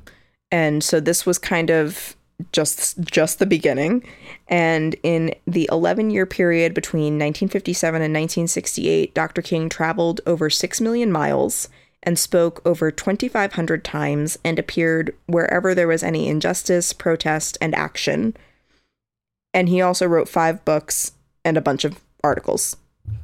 [0.50, 2.16] and so this was kind of
[2.50, 4.04] just just the beginning.
[4.48, 9.40] And in the 11 year period between 1957 and 1968, Dr.
[9.40, 11.68] King traveled over 6 million miles
[12.02, 18.36] and spoke over 2,500 times and appeared wherever there was any injustice, protest, and action.
[19.54, 21.12] And he also wrote five books
[21.44, 22.76] and a bunch of articles.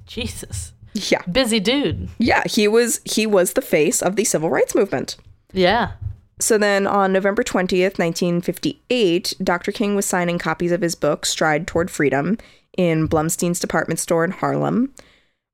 [0.06, 0.72] Jesus.
[0.94, 1.22] Yeah.
[1.30, 2.08] Busy dude.
[2.18, 5.16] Yeah, he was he was the face of the civil rights movement.
[5.52, 5.92] Yeah.
[6.40, 9.72] So then on November 20th, 1958, Dr.
[9.72, 12.38] King was signing copies of his book, Stride Toward Freedom,
[12.76, 14.94] in Blumstein's department store in Harlem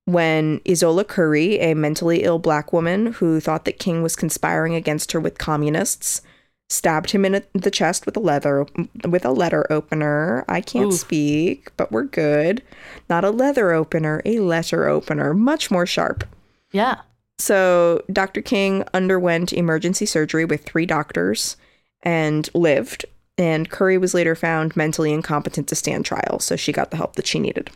[0.07, 5.13] when Izola Curry, a mentally ill black woman who thought that King was conspiring against
[5.13, 6.21] her with communists,
[6.69, 8.67] stabbed him in the chest with a leather
[9.09, 10.45] with a letter opener.
[10.49, 10.99] I can't Oof.
[10.99, 12.63] speak, but we're good.
[13.09, 16.25] Not a leather opener, a letter opener, much more sharp.
[16.73, 17.01] Yeah.
[17.39, 18.43] So, Dr.
[18.43, 21.57] King underwent emergency surgery with three doctors
[22.03, 23.05] and lived.
[23.37, 27.17] And Curry was later found mentally incompetent to stand trial, so she got the help
[27.17, 27.71] that she needed,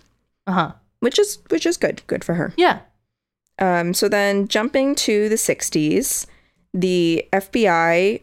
[0.47, 0.73] Uh huh.
[1.01, 2.53] Which is which is good, good for her.
[2.57, 2.81] Yeah.
[3.59, 6.27] Um, so then, jumping to the '60s,
[6.73, 8.23] the FBI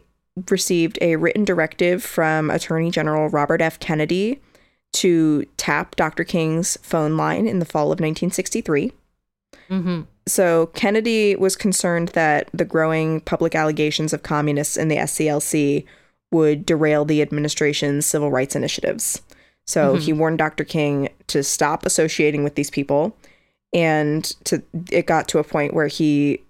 [0.50, 3.78] received a written directive from Attorney General Robert F.
[3.78, 4.40] Kennedy
[4.92, 6.24] to tap Dr.
[6.24, 8.92] King's phone line in the fall of 1963.
[9.68, 10.02] Mm-hmm.
[10.26, 15.84] So Kennedy was concerned that the growing public allegations of communists in the SCLC
[16.32, 19.22] would derail the administration's civil rights initiatives.
[19.66, 20.00] So Mhm.
[20.00, 20.64] he warned Dr.
[20.64, 23.16] King to stop associating with these people
[23.72, 26.40] and to it got to a point where he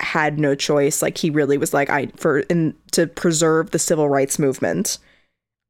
[0.00, 4.08] had no choice like he really was like I for in to preserve the civil
[4.08, 4.98] rights movement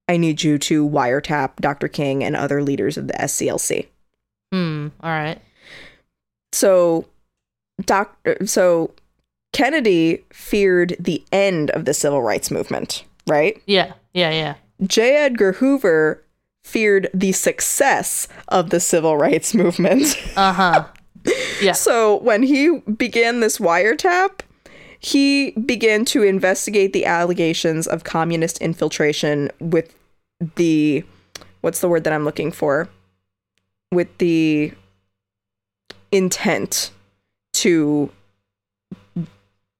[0.08, 1.86] I need you to wiretap Dr.
[1.86, 3.86] King and other leaders of the SCLC.
[4.52, 4.88] Hmm.
[5.04, 5.40] All right.
[6.52, 7.06] So,
[7.84, 8.90] doc, so
[9.52, 13.62] Kennedy feared the end of the civil rights movement, right?
[13.66, 13.92] Yeah.
[14.12, 14.30] Yeah.
[14.32, 14.54] Yeah.
[14.84, 15.16] J.
[15.16, 16.24] Edgar Hoover
[16.70, 20.16] feared the success of the civil rights movement.
[20.36, 20.84] Uh huh.
[21.60, 21.72] Yeah.
[21.72, 24.40] So, when he began this wiretap,
[24.98, 29.94] he began to investigate the allegations of communist infiltration with
[30.56, 31.04] the
[31.60, 32.88] what's the word that I'm looking for?
[33.92, 34.72] With the
[36.12, 36.92] intent
[37.54, 38.10] to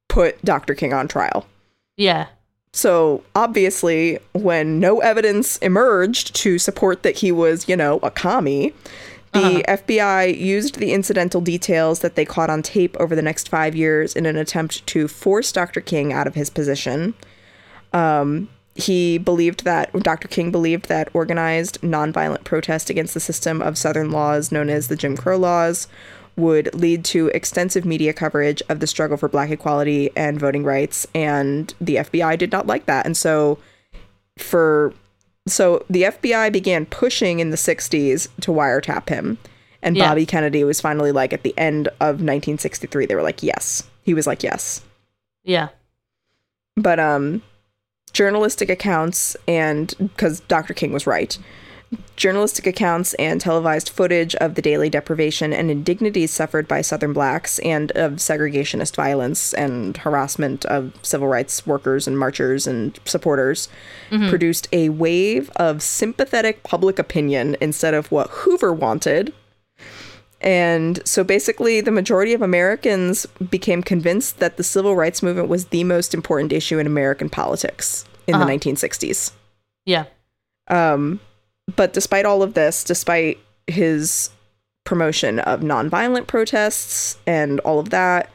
[0.08, 0.74] put Dr.
[0.74, 1.46] King on trial.
[1.96, 2.26] Yeah.
[2.72, 8.72] So obviously, when no evidence emerged to support that he was, you know, a commie,
[9.32, 13.76] the FBI used the incidental details that they caught on tape over the next five
[13.76, 15.80] years in an attempt to force Dr.
[15.80, 17.14] King out of his position.
[17.92, 20.26] Um, he believed that Dr.
[20.26, 24.96] King believed that organized nonviolent protest against the system of Southern laws known as the
[24.96, 25.86] Jim Crow laws
[26.40, 31.06] would lead to extensive media coverage of the struggle for black equality and voting rights
[31.14, 33.58] and the FBI did not like that and so
[34.38, 34.92] for
[35.46, 39.38] so the FBI began pushing in the 60s to wiretap him
[39.82, 40.08] and Yeah.
[40.08, 44.14] Bobby Kennedy was finally like at the end of 1963 they were like yes he
[44.14, 44.82] was like yes
[45.44, 45.68] Yeah.
[46.76, 47.42] but um
[48.12, 51.38] journalistic accounts and because dr king was right
[52.16, 57.58] journalistic accounts and televised footage of the daily deprivation and indignities suffered by southern blacks
[57.60, 63.68] and of segregationist violence and harassment of civil rights workers and marchers and supporters
[64.28, 69.32] produced a wave of sympathetic public opinion instead of what hoover wanted
[70.42, 75.66] and so basically, the majority of Americans became convinced that the civil rights movement was
[75.66, 78.46] the most important issue in American politics in Uh-huh.
[78.46, 79.32] the 1960s.
[79.84, 80.04] Yeah.
[80.68, 81.20] Um,
[81.76, 84.30] but despite all of this, despite his
[84.84, 88.30] promotion of nonviolent protests and all of that,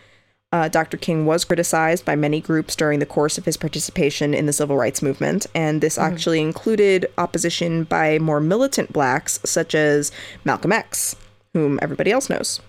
[0.52, 0.96] uh, Dr.
[0.96, 4.78] King was criticized by many groups during the course of his participation in the civil
[4.78, 10.12] rights movement, and this actually included opposition by more militant blacks, such as
[10.46, 11.18] Malcolm X,
[11.54, 12.62] whom everybody else knows.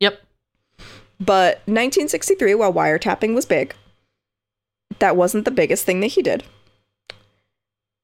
[0.00, 0.20] Yep.
[1.20, 3.74] But 1963, while wiretapping was big,
[4.98, 6.42] that wasn't the biggest thing that he did.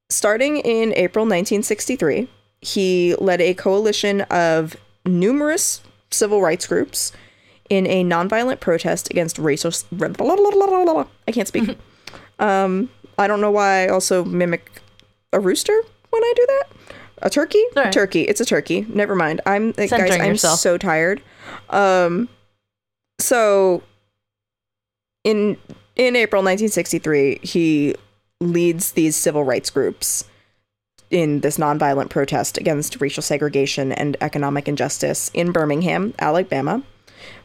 [0.09, 2.29] Starting in April 1963,
[2.61, 7.13] he led a coalition of numerous civil rights groups
[7.69, 9.73] in a nonviolent protest against racial.
[11.27, 11.77] I can't speak.
[12.39, 12.89] um,
[13.19, 14.81] I don't know why I also mimic
[15.33, 15.79] a rooster
[16.11, 16.65] when I do that.
[17.23, 17.63] A turkey?
[17.75, 17.93] right.
[17.93, 18.23] Turkey.
[18.23, 18.87] It's a turkey.
[18.89, 19.41] Never mind.
[19.47, 20.21] I'm guys.
[20.21, 20.61] I'm yourself.
[20.61, 21.23] so tired.
[21.71, 22.29] Um,
[23.19, 23.83] so
[25.25, 25.57] in
[25.97, 27.95] in April 1963, he
[28.41, 30.25] leads these civil rights groups
[31.11, 36.83] in this nonviolent protest against racial segregation and economic injustice in Birmingham, Alabama,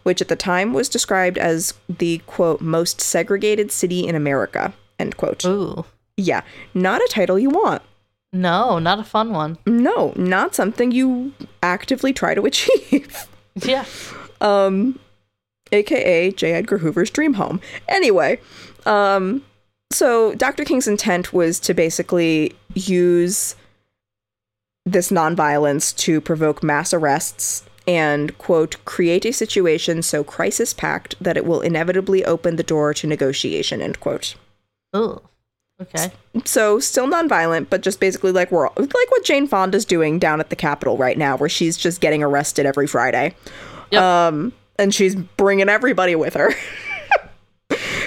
[0.03, 4.73] which at the time was described as the quote most segregated city in America.
[4.99, 5.45] End quote.
[5.45, 5.85] Ooh.
[6.17, 6.41] Yeah,
[6.73, 7.81] not a title you want.
[8.33, 9.57] No, not a fun one.
[9.65, 13.27] No, not something you actively try to achieve.
[13.55, 13.85] Yeah.
[14.39, 14.99] um
[15.71, 16.53] aka J.
[16.53, 17.61] Edgar Hoover's dream home.
[17.87, 18.39] Anyway,
[18.85, 19.43] um
[19.93, 20.63] so Dr.
[20.65, 23.55] King's intent was to basically use
[24.85, 31.37] this nonviolence to provoke mass arrests and quote create a situation so crisis packed that
[31.37, 34.35] it will inevitably open the door to negotiation end quote
[34.95, 35.21] Ooh.
[35.81, 36.11] Okay.
[36.45, 40.39] so still nonviolent, but just basically like we're all, like what Jane Fonda's doing down
[40.39, 43.33] at the Capitol right now, where she's just getting arrested every Friday,
[43.89, 44.03] Yep.
[44.03, 46.53] um, and she's bringing everybody with her,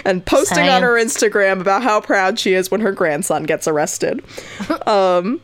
[0.04, 4.22] and posting on her Instagram about how proud she is when her grandson gets arrested.
[4.86, 5.40] um,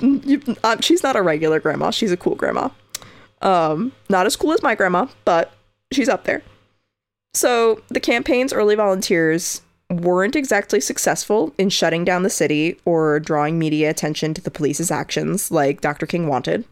[0.00, 2.68] you, um, she's not a regular grandma; she's a cool grandma.
[3.40, 5.52] Um, not as cool as my grandma, but
[5.92, 6.42] she's up there.
[7.34, 13.58] So the campaign's early volunteers weren't exactly successful in shutting down the city or drawing
[13.58, 16.06] media attention to the police's actions like Dr.
[16.06, 16.64] King wanted.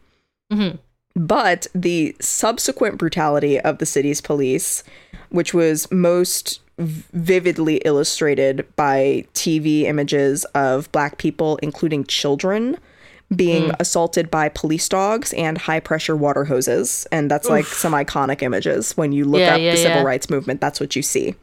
[0.51, 0.79] Mhm.
[1.15, 4.83] But the subsequent brutality of the city's police,
[5.29, 12.77] which was most vividly illustrated by TV images of black people, including children,
[13.35, 17.07] being assaulted by police dogs and high pressure water hoses.
[17.11, 18.97] And that's like some iconic images.
[18.97, 20.03] When you look Yeah, up yeah, the civil yeah.
[20.03, 21.35] rights movement, that's what you see.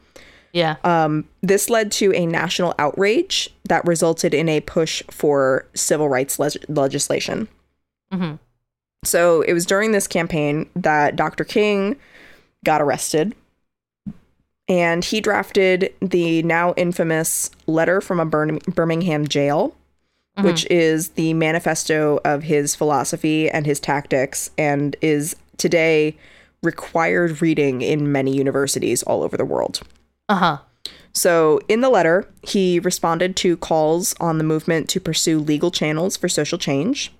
[0.53, 0.75] Yeah.
[0.83, 6.39] Um, this led to a national outrage that resulted in a push for civil rights
[6.39, 7.47] leg- legislation.
[8.13, 8.39] Mhm.
[9.03, 11.43] So it was during this campaign that Dr.
[11.43, 11.95] King
[12.65, 13.33] got arrested.
[14.69, 19.75] And he drafted the now infamous letter from a Birm- Birmingham jail,
[20.41, 26.15] which is the manifesto of his philosophy and his tactics, and is today
[26.61, 29.81] required reading in many universities all over the world.
[30.29, 30.57] Uh huh.
[31.11, 36.15] So, in the letter, he responded to calls on the movement to pursue legal channels
[36.15, 37.11] for social change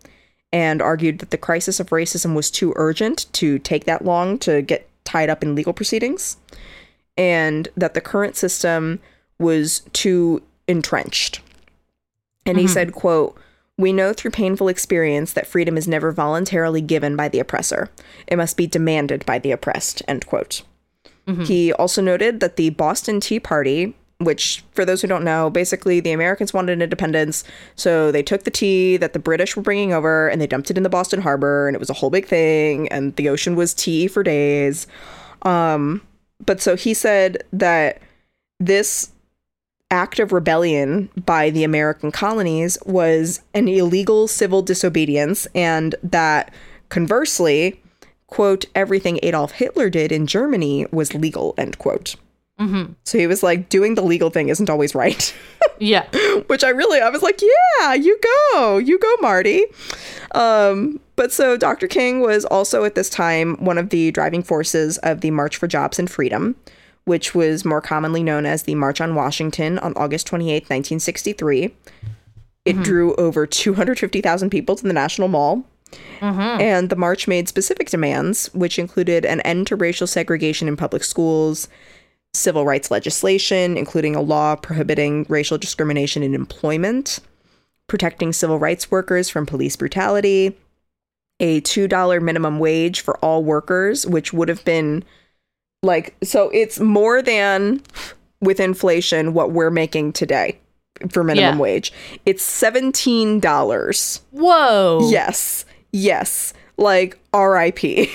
[0.54, 4.62] and argued that the crisis of racism was too urgent to take that long to
[4.62, 6.38] get tied up in legal proceedings
[7.20, 9.00] and that the current system
[9.38, 11.42] was too entrenched.
[12.46, 13.38] And he said, quote,
[13.78, 17.90] we know through painful experience that freedom is never voluntarily given by the oppressor.
[18.26, 20.64] It must be demanded by the oppressed, end quote.
[21.44, 26.02] He also noted that the Boston Tea Party which, for those who don't know, basically
[26.02, 27.46] the Americans wanted independence.
[27.76, 30.76] So they took the tea that the British were bringing over and they dumped it
[30.76, 32.90] in the Boston Harbor, and it was a whole big thing.
[32.90, 34.88] And the ocean was tea for days.
[35.44, 36.02] Um,
[36.46, 38.02] but so he said that
[38.60, 39.12] this
[39.92, 46.54] act of rebellion by the American colonies was an illegal civil disobedience, and that
[46.90, 47.82] conversely,
[48.28, 52.16] quote, everything Adolf Hitler did in Germany was legal, end quote.
[52.60, 52.94] Mm-hmm.
[53.06, 55.34] So he was like, doing the legal thing isn't always right.
[55.82, 56.08] Yeah.
[56.48, 58.20] Which I really, I was like, yeah, you
[58.52, 59.64] go, you go, Marty.
[60.36, 61.88] Um, but so Dr.
[61.88, 65.68] King was also at this time one of the driving forces of the March for
[65.68, 66.58] Jobs and Freedom,
[67.06, 71.74] which was more commonly known as the March on Washington on August 28, 1963.
[72.66, 75.64] It drew over 250,000 people to the National Mall.
[76.60, 81.04] And the march made specific demands, which included an end to racial segregation in public
[81.04, 81.68] schools,
[82.34, 87.20] civil rights legislation, including a law prohibiting racial discrimination in employment,
[87.88, 90.56] protecting civil rights workers from police brutality,
[91.40, 95.04] a $2 minimum wage for all workers, which would have been
[95.82, 97.82] like, so it's more than
[98.42, 100.60] with inflation what we're making today
[101.10, 101.62] for minimum Yeah.
[101.62, 101.94] wage.
[102.26, 104.22] It's $17.
[104.32, 105.08] Whoa.
[105.10, 105.66] Yes.
[105.92, 106.54] Yes.
[106.78, 108.10] Like RIP.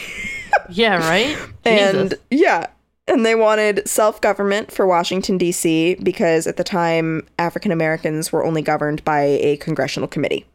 [0.70, 1.36] Yeah, right?
[1.64, 2.18] and Jesus.
[2.30, 2.66] yeah.
[3.06, 8.44] And they wanted self government for Washington, D.C., because at the time, African Americans were
[8.44, 10.46] only governed by a congressional committee.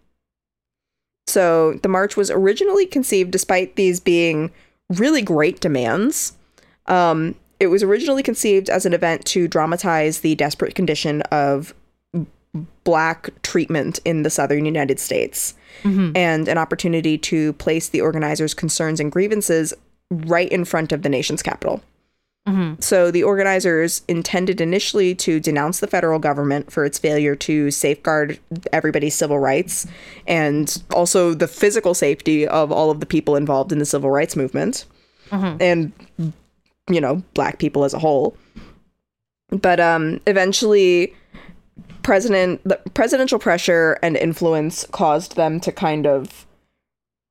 [1.27, 4.51] So the march was originally conceived, despite these being
[4.89, 6.33] really great demands.
[6.87, 11.75] Um, it was originally conceived as an event to dramatize the desperate condition of
[12.83, 15.53] black treatment in the southern United States
[16.15, 19.73] and an opportunity to place the organizers' concerns and grievances
[20.09, 21.83] right in front of the nation's capital.
[22.79, 28.39] So the organizers intended initially to denounce the federal government for its failure to safeguard
[28.73, 29.85] everybody's civil rights
[30.27, 34.35] and also the physical safety of all of the people involved in the civil rights
[34.35, 34.85] movement
[35.59, 35.91] and
[36.89, 38.35] you know black people as a whole.
[39.51, 41.13] But um eventually
[42.03, 46.47] president the presidential pressure and influence caused them to kind of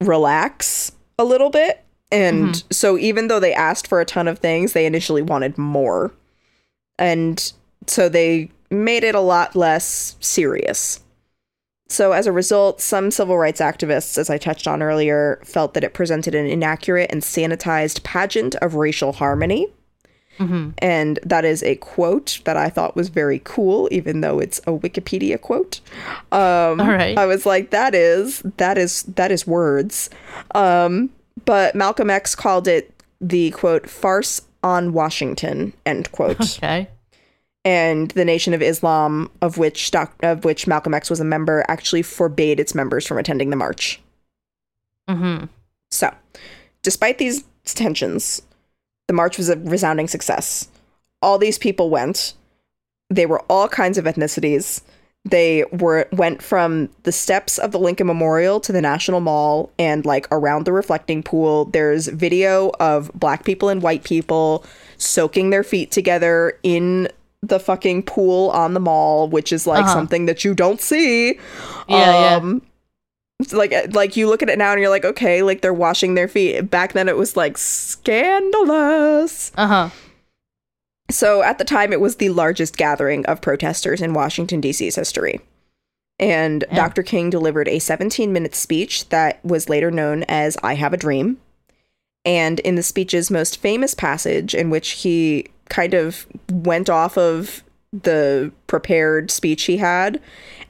[0.00, 4.72] relax a little bit and so even though they asked for a ton of things
[4.72, 6.12] they initially wanted more
[6.98, 7.52] and
[7.86, 11.00] so they made it a lot less serious
[11.88, 15.84] so as a result some civil rights activists as i touched on earlier felt that
[15.84, 19.66] it presented an inaccurate and sanitized pageant of racial harmony
[20.78, 24.70] and that is a quote that I thought was very cool, even though it's a
[24.70, 25.80] Wikipedia quote.
[26.30, 27.18] Um, All right.
[27.18, 30.10] I was like, that is that is that is words.
[30.54, 31.10] Um,
[31.48, 32.92] but Malcolm X called it
[33.22, 36.38] the quote farce on Washington end quote.
[36.58, 36.88] Okay.
[37.64, 41.64] and the Nation of Islam, of which doc- of which Malcolm X was a member,
[41.66, 43.98] actually forbade its members from attending the march.
[45.08, 45.46] Mm-hmm.
[45.90, 46.14] So,
[46.82, 48.42] despite these tensions,
[49.06, 50.68] the march was a resounding success.
[51.22, 52.34] All these people went.
[53.08, 54.82] They were all kinds of ethnicities.
[55.30, 60.06] They were went from the steps of the Lincoln Memorial to the National Mall and
[60.06, 61.66] like around the reflecting pool.
[61.66, 64.64] There's video of black people and white people
[64.96, 67.08] soaking their feet together in
[67.42, 69.94] the fucking pool on the mall, which is like Uh-huh.
[69.94, 71.34] something that you don't see.
[71.34, 71.38] Yeah,
[72.30, 72.36] yeah.
[72.36, 72.62] um,
[73.40, 76.14] it's like like you look at it now and you're like okay like they're washing
[76.16, 79.90] their feet back then it was like scandalous Uh-huh.
[81.10, 85.40] So at the time it was the largest gathering of protesters in washington d.c.'s history
[86.18, 86.76] and Yeah.
[86.76, 90.96] dr king delivered a 17 minute speech that was later known as i have a
[90.98, 91.38] dream
[92.24, 97.62] and in the speech's most famous passage in which he kind of went off of
[97.92, 100.20] the prepared speech he had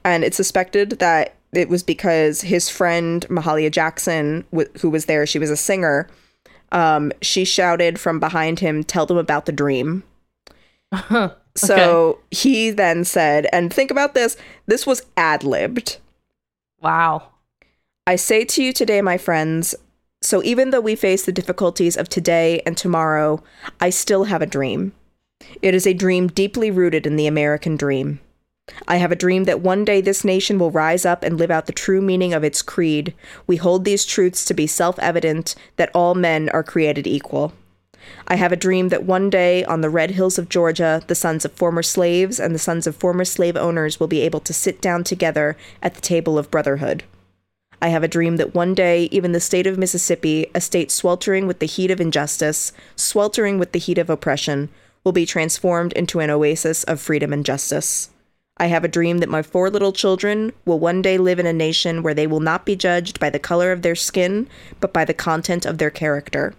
[0.04, 5.24] and it's suspected that it was because his friend Mahalia Jackson, wh- who was there,
[5.26, 6.06] she was a singer.
[6.72, 10.02] Um, she shouted from behind him, "Tell them about the dream."
[11.58, 14.36] So he then said, and think about this:
[14.66, 15.98] this was ad libbed.
[16.80, 17.30] Wow.
[18.06, 19.74] I say to you today, my friends.
[20.22, 23.42] So even though we face the difficulties of today and tomorrow,
[23.80, 24.92] I still have a dream.
[25.62, 28.20] It is a dream deeply rooted in the American dream.
[28.86, 31.66] I have a dream that one day this nation will rise up and live out
[31.66, 33.14] the true meaning of its creed.
[33.46, 37.52] We hold these truths to be self evident that all men are created equal.
[38.26, 41.44] I have a dream that one day on the red hills of Georgia, the sons
[41.44, 44.80] of former slaves and the sons of former slave owners will be able to sit
[44.80, 47.04] down together at the table of brotherhood.
[47.80, 51.46] I have a dream that one day, even the state of Mississippi, a state sweltering
[51.46, 54.68] with the heat of injustice, sweltering with the heat of oppression,
[55.04, 58.10] will be transformed into an oasis of freedom and justice.
[58.56, 61.52] I have a dream that my four little children will one day live in a
[61.52, 64.48] nation where they will not be judged by the color of their skin,
[64.80, 66.54] but by the content of their character.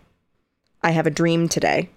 [0.82, 1.90] I have a dream today.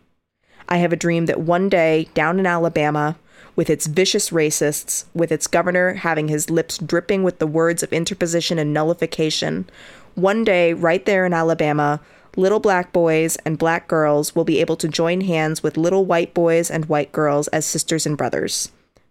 [0.68, 3.16] I have a dream that one day, down in Alabama,
[3.54, 7.92] with its vicious racists, with its governor having his lips dripping with the words of
[7.92, 9.68] interposition and nullification,
[10.14, 12.00] one day, right there in Alabama,
[12.36, 16.34] little black boys and black girls will be able to join hands with little white
[16.34, 18.70] boys and white girls as sisters and brothers.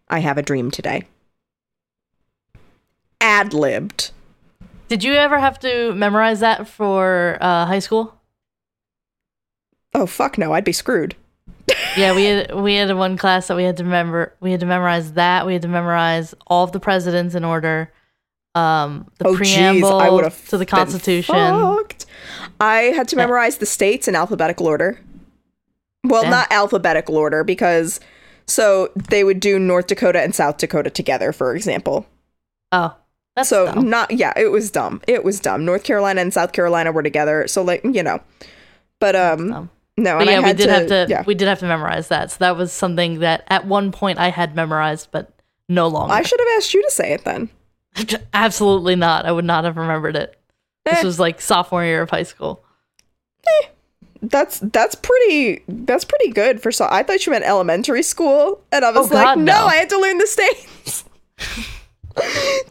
[0.10, 1.04] I have a dream today.
[3.20, 4.12] Ad libbed.
[4.90, 8.21] Did you ever have to memorize that for uh, high school?
[9.94, 11.16] Oh fuck no, I'd be screwed.
[11.98, 14.34] yeah, we had we had one class that we had to remember.
[14.40, 15.46] We had to memorize that.
[15.46, 17.92] We had to memorize all of the presidents in order.
[18.56, 21.34] Um, the Oh, jeez, preamble I would have to the Constitution.
[21.36, 22.06] fucked.
[22.60, 23.24] I had to Yeah.
[23.24, 25.00] memorize the states in alphabetical order.
[26.04, 26.32] Well, Damn.
[26.32, 28.00] not alphabetical order because
[28.48, 32.06] so they would do North Dakota and South Dakota together, for example.
[32.72, 32.96] Oh,
[33.36, 33.90] that's so dumb.
[33.90, 35.02] not yeah, it was dumb.
[35.08, 35.64] It was dumb.
[35.64, 38.20] North Carolina and South Carolina were together, so like you know.
[39.00, 39.70] But um.
[39.98, 41.06] No, But yeah, I we did to, have to.
[41.10, 42.32] Yeah, We did have to memorize that.
[42.32, 45.32] So that was something that at one point I had memorized, but
[45.70, 46.14] no longer.
[46.14, 47.50] I should have asked you to say it then.
[48.34, 49.26] Absolutely not.
[49.26, 50.38] I would not have remembered it.
[50.86, 51.04] This Eh.
[51.04, 52.64] was like sophomore year of high school.
[54.24, 58.86] That's that's pretty that's pretty good for so I thought you meant elementary school and
[58.86, 59.46] I was Oh, like God, no.
[59.46, 59.66] no.
[59.66, 61.04] I had to learn the states.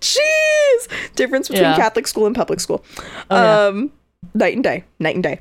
[0.00, 1.14] Jeez.
[1.16, 1.76] Difference between Yeah.
[1.76, 2.84] Catholic school and public school.
[3.30, 3.90] Oh, um
[4.34, 5.40] night and day, night and day.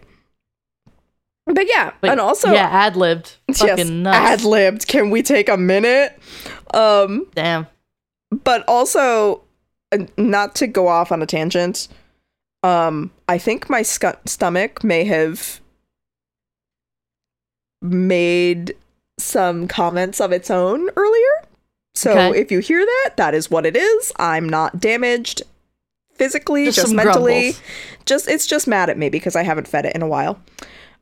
[1.51, 3.35] But yeah, But and also yeah, ad libbed.
[3.53, 4.17] Fucking yes, nuts.
[4.17, 4.87] ad libbed.
[4.87, 6.17] Can we take a minute?
[6.73, 7.65] Um Damn.
[8.43, 9.41] but also
[9.91, 11.87] uh, not to go off on a tangent
[12.61, 15.59] um i think my sc- stomach may have
[17.81, 18.75] made
[19.17, 21.47] some comments of its own earlier
[21.95, 22.39] so Okay.
[22.39, 25.41] if you hear that that is what it is i'm not damaged
[26.13, 27.61] physically Just just, mentally grumbles.
[28.05, 30.39] just it's just mad at me because i haven't fed it in a while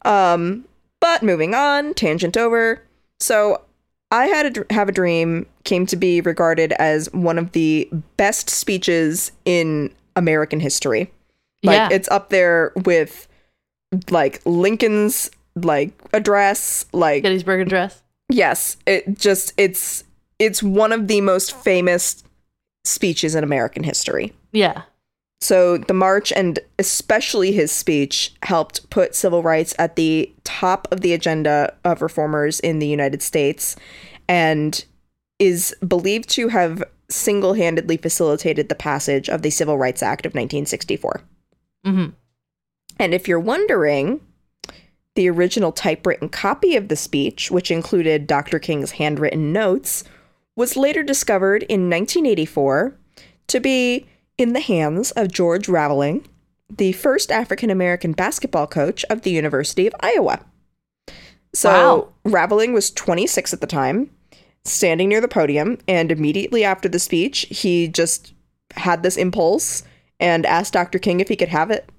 [0.03, 0.65] um
[0.99, 2.81] but moving on tangent over
[3.19, 3.61] so
[4.11, 8.49] I had a, have a dream came to be regarded as one of the best
[8.49, 11.11] speeches in American history.
[11.63, 11.89] Like yeah.
[11.91, 13.27] it's up there with
[14.09, 18.01] like Lincoln's like address, like Gettysburg Address.
[18.29, 20.03] yes, it just it's
[20.39, 22.23] it's one of the most famous
[22.85, 24.33] speeches in American history.
[24.51, 24.83] Yeah.
[25.39, 31.01] So the march and especially his speech helped put civil rights at the top of
[31.01, 33.75] the agenda of reformers in the United States
[34.27, 34.83] and
[35.39, 41.21] is believed to have single-handedly facilitated the passage of the Civil Rights Act of 1964.
[41.85, 42.05] hmm
[42.99, 44.19] And if you're wondering,
[45.15, 48.59] the original typewritten copy of the speech, which included Dr.
[48.59, 50.03] King's handwritten notes,
[50.55, 52.97] was later discovered in 1984
[53.47, 54.07] to be
[54.37, 56.27] in the hands of George Raveling,
[56.69, 60.41] the first African American basketball coach of the University of Iowa.
[61.53, 62.09] So Wow.
[62.31, 64.09] Raveling was 26 at the time,
[64.65, 68.33] standing near the podium, and immediately after the speech, he just
[68.75, 69.83] had this impulse
[70.19, 70.99] and asked Dr.
[70.99, 71.89] King if he could have it.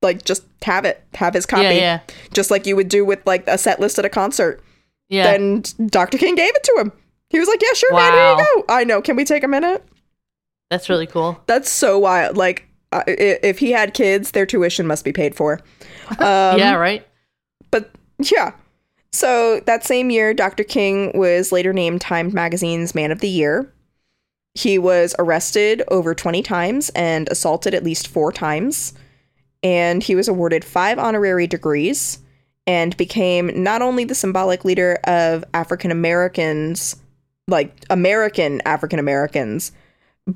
[0.00, 2.00] Like, just have it, have his copy, Yeah, yeah.
[2.32, 4.62] just like you would do with like a set list at a concert.
[5.08, 5.24] Yeah.
[5.24, 6.18] Then Dr.
[6.18, 6.92] King gave it to him.
[7.30, 8.12] He was like, "Yeah, sure, man.
[8.12, 9.02] Here you go." I know.
[9.02, 9.82] Can we take a minute?
[10.70, 11.40] That's really cool.
[11.46, 12.36] That's so wild.
[12.36, 15.60] Like, uh, if he had kids, their tuition must be paid for.
[16.10, 17.06] Um, yeah, right?
[17.70, 18.52] but yeah.
[19.12, 20.64] So that same year, Dr.
[20.64, 23.70] King was later named Time Magazine's Man of the Year.
[24.54, 28.94] He was arrested over 20 times and assaulted at least four times.
[29.62, 32.20] And he was awarded five honorary degrees
[32.66, 36.96] and became not only the symbolic leader of African Americans,
[37.48, 39.72] like American African Americans,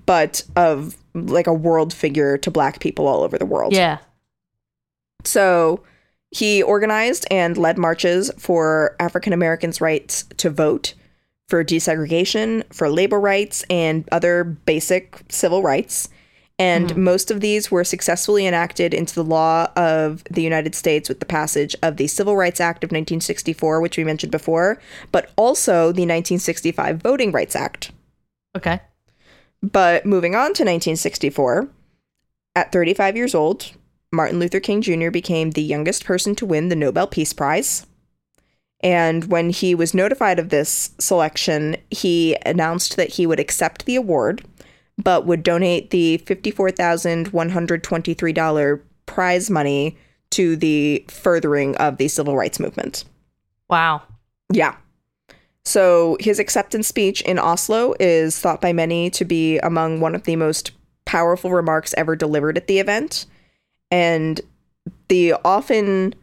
[0.07, 3.73] but of like a world figure to black people all over the world.
[3.73, 3.99] Yeah.
[5.25, 5.83] So
[6.31, 10.95] he organized and led marches for African Americans' rights to vote,
[11.47, 16.09] for desegregation, for labor rights, and other basic civil rights.
[16.59, 17.03] And mm-hmm.
[17.03, 21.27] most of these were successfully enacted into the law of the United States with the
[21.27, 24.81] passage of the Civil Rights Act of 1964, which we mentioned before,
[25.11, 27.91] but also the 1965 Voting Rights Act.
[28.57, 28.81] Okay.
[29.63, 31.69] But moving on to 1964,
[32.55, 33.73] at 35 years old,
[34.13, 35.09] Martin Luther King Jr.
[35.11, 37.87] became the youngest person to win the Nobel Peace Prize.
[38.81, 43.97] And when he was notified of this selection, he announced that he would accept the
[43.97, 44.45] award,
[45.03, 49.97] but would donate the $54,123 prize money
[50.31, 53.05] to the furthering of the civil rights movement.
[53.71, 54.03] Wow.
[54.53, 54.75] Yeah.
[55.65, 60.25] So his acceptance speech in Oslo is thought by many to be among one of
[60.25, 60.73] the most
[61.05, 63.27] powerful remarks ever delivered at the event.
[63.91, 64.41] And
[65.09, 66.15] the often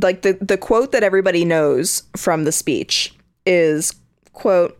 [0.00, 3.94] like the the quote that everybody knows from the speech is
[4.32, 4.78] quote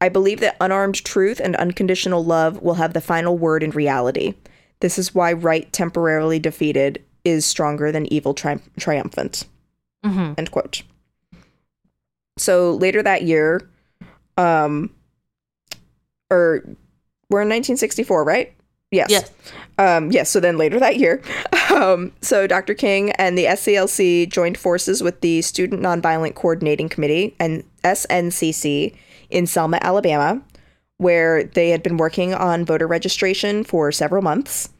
[0.00, 4.34] I believe that unarmed truth and unconditional love will have the final word in reality.
[4.80, 9.46] This is why right temporarily defeated is stronger than evil tri- triumphant.
[10.04, 10.34] Mm-hmm.
[10.38, 10.82] End quote.
[12.40, 13.68] So later that year,
[14.36, 14.90] um,
[16.30, 16.64] or
[17.28, 18.52] we're in 1964, right?
[18.90, 19.10] Yes.
[19.10, 19.30] Yes.
[19.78, 20.30] Um, yes.
[20.30, 21.22] So then later that year,
[21.74, 22.74] um, so Dr.
[22.74, 28.96] King and the SCLC joined forces with the Student Nonviolent Coordinating Committee and SNCC
[29.30, 30.42] in Selma, Alabama,
[30.96, 34.70] where they had been working on voter registration for several months.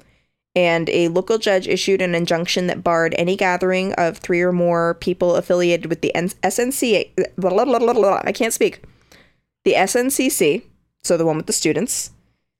[0.57, 4.94] And a local judge issued an injunction that barred any gathering of three or more
[4.94, 7.11] people affiliated with the SNC.
[7.36, 8.82] Blah, blah, blah, blah, blah, I can't speak.
[9.64, 10.62] The SNCC,
[11.05, 12.11] so the one with the students,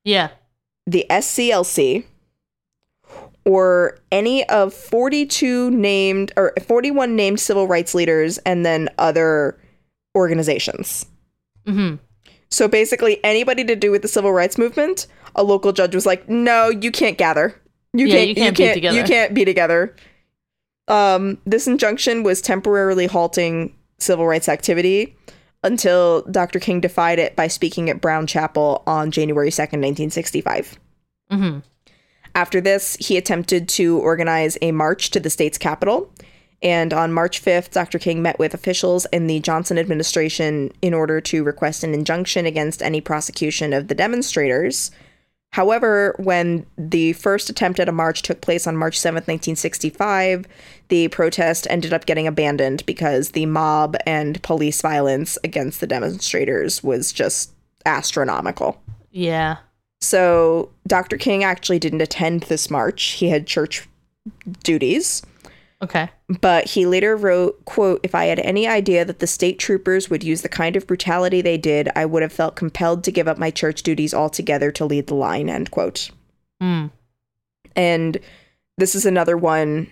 [0.05, 0.28] Yeah.
[0.86, 2.05] the SCLC,
[3.45, 9.59] or any of 42 named or 41 named civil rights leaders and then other
[10.14, 11.07] organizations.
[11.66, 11.97] Mm-hmm.
[12.51, 16.28] So basically, anybody to do with the civil rights movement, a local judge was like,
[16.28, 17.55] "No, you can't gather.
[17.93, 18.28] You Yeah, can't.
[18.28, 19.95] you can't be together." You can't be together."
[20.88, 25.16] Um, this injunction was temporarily halting civil rights activity
[25.62, 26.59] until Dr.
[26.59, 30.78] King defied it by speaking at Brown Chapel on January second, nineteen sixty-five.
[31.30, 31.59] Mm-hmm.
[32.34, 36.12] After this, he attempted to organize a march to the state's capital.
[36.62, 37.99] And on March 5th, Dr.
[37.99, 42.82] King met with officials in the Johnson administration in order to request an injunction against
[42.82, 44.91] any prosecution of the demonstrators.
[45.53, 50.46] However, when the first attempt at a march took place on March 7th, 1965,
[50.88, 56.84] the protest ended up getting abandoned because the mob and police violence against the demonstrators
[56.84, 57.53] was just
[57.84, 58.80] astronomical.
[59.11, 59.57] Yeah.
[60.01, 61.16] So Dr.
[61.16, 63.03] King actually didn't attend this march.
[63.03, 63.88] He had church
[64.62, 65.22] duties.
[65.83, 66.11] Okay.
[66.41, 70.22] But he later wrote, quote, if I had any idea that the state troopers would
[70.22, 73.39] use the kind of brutality they did, I would have felt compelled to give up
[73.39, 76.11] my church duties altogether to lead the line, end quote.
[76.62, 76.91] Mm.
[77.74, 78.18] And
[78.76, 79.91] this is another one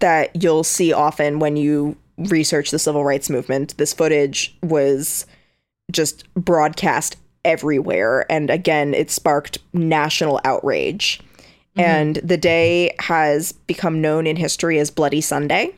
[0.00, 3.76] that you'll see often when you research the civil rights movement.
[3.76, 5.26] This footage was
[5.92, 8.30] just broadcast everywhere.
[8.30, 11.20] And again, it sparked national outrage.
[11.76, 15.74] And the day has become known in history as Bloody Sunday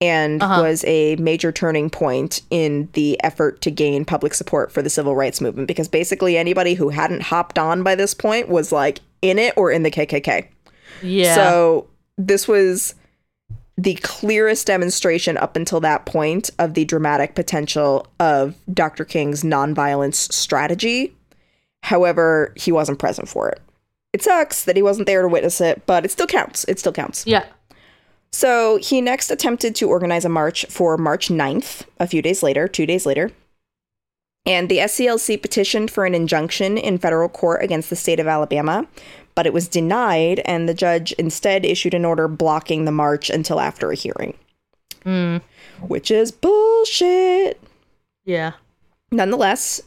[0.00, 0.62] and Uh-huh.
[0.62, 5.16] was a major turning point in the effort to gain public support for the civil
[5.16, 9.38] rights movement because basically anybody who hadn't hopped on by this point was like in
[9.38, 10.46] it or in the KKK.
[11.02, 11.34] Yeah.
[11.34, 12.94] So this was
[13.76, 19.04] the clearest demonstration up until that point of the dramatic potential of Dr.
[19.04, 21.12] King's nonviolence strategy.
[21.84, 23.60] However, he wasn't present for it.
[24.12, 26.64] It sucks that he wasn't there to witness it, but it still counts.
[26.64, 27.26] It still counts.
[27.26, 27.44] yeah.
[28.30, 32.68] So he next attempted to organize a march for March 9th, a few days later,
[32.68, 33.30] two days later.
[34.44, 38.86] And the SCLC petitioned for an injunction in federal court against the state of Alabama,
[39.34, 43.60] but it was denied, and the judge instead issued an order blocking the march until
[43.60, 44.34] after a hearing,
[45.04, 45.40] Mm.
[45.86, 47.60] which is bullshit.
[48.26, 48.52] Yeah.
[49.10, 49.80] Nonetheless,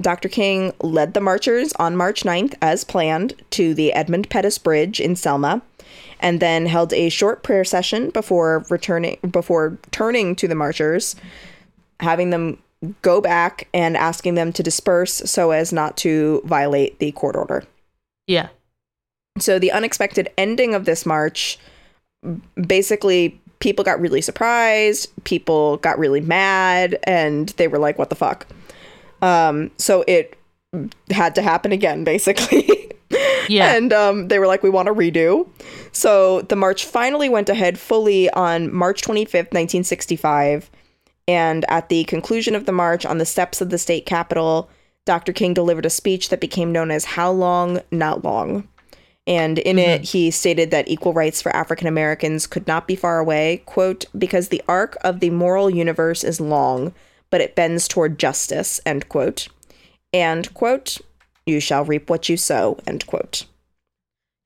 [0.00, 0.28] Dr.
[0.28, 5.16] King led the marchers on March 9th as planned to the Edmund Pettus Bridge in
[5.16, 5.60] Selma
[6.20, 11.16] and then held a short prayer session before returning before turning to the marchers,
[12.00, 12.58] having them
[13.02, 17.64] go back and asking them to disperse so as not to violate the court order.
[18.28, 18.48] Yeah.
[19.38, 21.58] So the unexpected ending of this march
[22.66, 28.16] basically people got really surprised, people got really mad and they were like what the
[28.16, 28.46] fuck.
[29.22, 30.36] Um so it
[31.10, 32.68] had to happen again basically.
[33.48, 33.74] Yeah.
[33.74, 35.48] and um they were like we want to redo.
[35.92, 40.70] So the march finally went ahead fully on March 25th, 1965.
[41.26, 44.68] And at the conclusion of the march on the steps of the state capitol,
[45.06, 45.32] Dr.
[45.32, 48.68] King delivered a speech that became known as How Long, Not Long.
[49.26, 53.18] And in it, he stated that equal rights for African Americans could not be far
[53.18, 56.94] away, quote, because the arc of the moral universe is long,
[57.30, 59.48] but it bends toward justice, end quote.
[60.12, 60.98] And, quote,
[61.46, 63.44] you shall reap what you sow, end quote.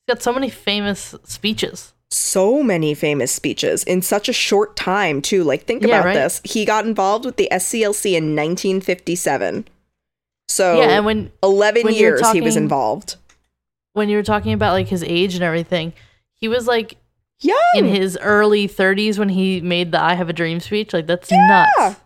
[0.07, 1.93] He's got so many famous speeches.
[2.11, 6.15] so many famous speeches in such a short time too like think Yeah, about right.
[6.15, 9.67] this he got involved with the sclc in 1957
[10.49, 13.17] so yeah, and when 11 when years he was involved
[13.95, 15.93] when you were talking about like his age and everything,
[16.35, 16.97] he was like
[17.41, 20.93] young in his early 30s when he made the "I Have a Dream" speech.
[20.95, 21.97] Like that's nuts.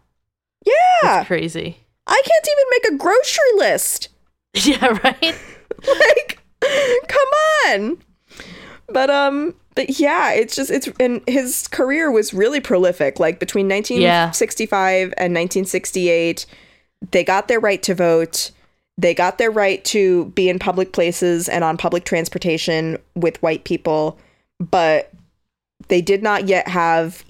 [0.67, 1.79] Yeah That's crazy.
[2.07, 4.09] I can't even make a grocery list.
[4.65, 5.23] Yeah, right?
[5.87, 7.29] like come
[7.67, 7.99] on
[8.89, 13.69] but um but yeah it's just it's and his career was really prolific like between
[13.69, 16.47] 1965 and 1968
[17.11, 18.51] they got their right to vote
[18.99, 23.65] they got their right to be in public places and on public transportation with white
[23.65, 24.19] people
[24.59, 25.13] but
[25.89, 27.25] they did not yet have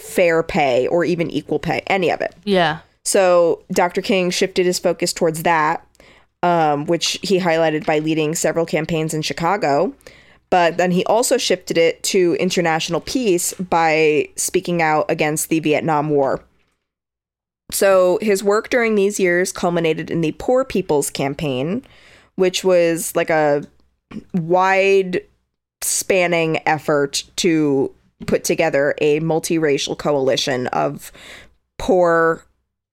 [0.00, 2.78] fair pay or even equal pay any of it Yeah.
[3.04, 4.00] so Dr.
[4.02, 5.86] King shifted his focus towards that,
[6.42, 9.92] um, which he highlighted by leading several campaigns in Chicago.
[10.50, 16.10] But then he also shifted it to international peace by speaking out against the Vietnam
[16.10, 16.42] War.
[17.70, 21.84] So his work during these years culminated in the Poor People's Campaign,
[22.34, 23.62] which was like a
[24.34, 25.20] wide
[25.82, 27.94] spanning effort to
[28.26, 31.12] put together a multiracial coalition of
[31.78, 32.44] poor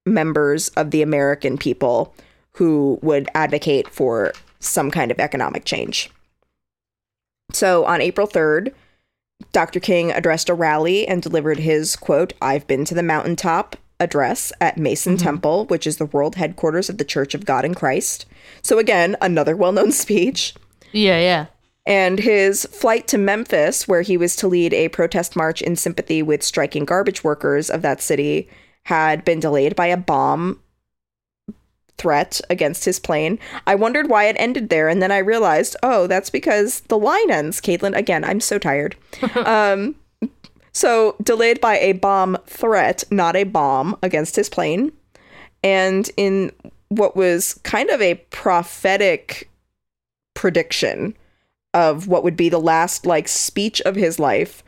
[0.05, 2.13] members of the American people
[2.53, 6.09] who would advocate for some kind of economic change.
[7.53, 8.73] So on April 3rd,
[9.51, 9.79] Dr.
[9.79, 14.77] King addressed a rally and delivered his quote, I've been to the mountaintop address at
[14.77, 15.23] Mason mm-hmm.
[15.23, 18.25] Temple, which is the world headquarters of the Church of God in Christ.
[18.61, 20.55] So again, another well known speech.
[20.91, 21.45] Yeah, yeah.
[21.87, 26.21] And his flight to Memphis, where he was to lead a protest march in sympathy
[26.21, 28.49] with striking garbage workers of that city,
[28.83, 30.59] had been delayed by a bomb
[31.97, 33.39] threat against his plane.
[33.65, 37.31] I wondered why it ended there, and then I realized, oh, that's because the line
[37.31, 37.61] ends.
[37.61, 38.97] Caitlin, again, I'm so tired.
[39.35, 39.95] um,
[40.73, 44.91] so delayed by a bomb threat, not a bomb against his plane,
[45.63, 46.51] and in
[46.89, 49.49] what was kind of a prophetic
[50.33, 51.15] prediction
[51.73, 54.63] of what would be the last like speech of his life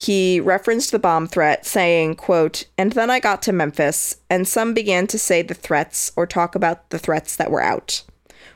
[0.00, 4.72] he referenced the bomb threat saying quote and then i got to memphis and some
[4.72, 8.02] began to say the threats or talk about the threats that were out.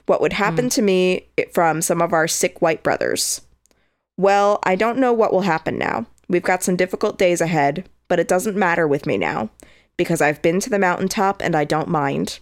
[0.07, 0.71] What would happen hmm.
[0.71, 3.43] to me from some of our sick white brothers?
[4.17, 6.07] Well i don't know what will happen now.
[6.29, 9.51] We've got some difficult days ahead but it doesn't matter with me now
[9.97, 12.41] because i've been to the mountaintop and i don't mind.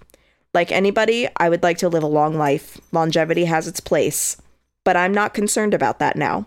[0.55, 2.79] Like anybody, I would like to live a long life.
[2.93, 4.37] Longevity has its place.
[4.85, 6.47] But I'm not concerned about that now.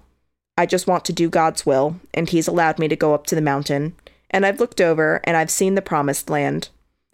[0.57, 3.35] I just want to do God's will, and He's allowed me to go up to
[3.35, 3.95] the mountain.
[4.29, 6.69] And I've looked over, and I've seen the promised land.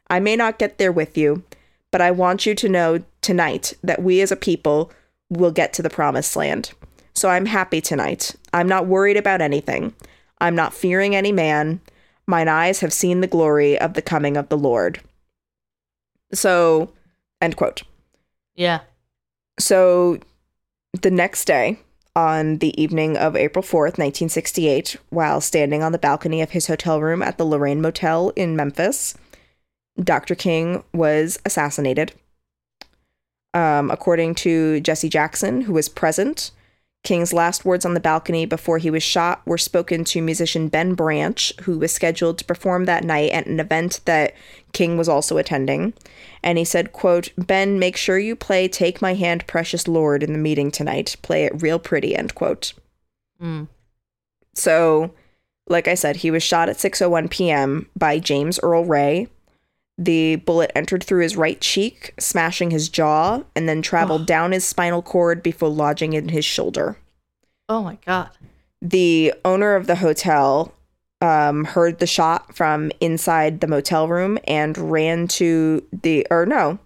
[0.10, 1.44] I may not get there with you,
[1.92, 4.92] but I want you to know tonight that we as a people
[5.30, 6.72] will get to the promised land.
[7.14, 8.36] So I'm happy tonight.
[8.54, 9.94] I'm not worried about anything.
[10.40, 11.82] I'm not fearing any man.
[12.28, 15.02] Mine eyes have seen the glory of the coming of the Lord.
[16.34, 16.92] So,
[17.42, 17.84] end quote.
[18.56, 18.82] Yeah.
[19.60, 20.20] So,
[20.94, 21.80] the next day,
[22.16, 27.00] on the evening of April 4th, 1968, while standing on the balcony of his hotel
[27.00, 29.16] room at the Lorraine Motel in Memphis,
[30.02, 30.36] Dr.
[30.36, 32.14] King was assassinated.
[33.54, 36.52] Um, according to Jesse Jackson, who was present,
[37.04, 40.94] King's last words on the balcony before he was shot were spoken to musician Ben
[40.94, 44.34] Branch, who was scheduled to perform that night at an event that
[44.72, 45.94] King was also attending.
[46.44, 50.34] And he said, quote, Ben, make sure you play Take My Hand, Precious Lord in
[50.34, 51.16] the meeting tonight.
[51.22, 52.74] Play it real pretty, end quote.
[53.42, 53.68] Mm.
[54.56, 55.14] So,
[55.68, 57.90] like I said, he was shot at 6:01 p.m.
[57.96, 59.28] by James Earl Ray.
[59.98, 64.66] The bullet entered through his right cheek, smashing his jaw, and then traveled down his
[64.66, 66.98] spinal cord before lodging in his shoulder.
[67.70, 68.32] Oh my god.
[68.82, 70.74] The owner of the hotel
[71.22, 76.80] um, heard the shot from inside the motel room and ran to the or no,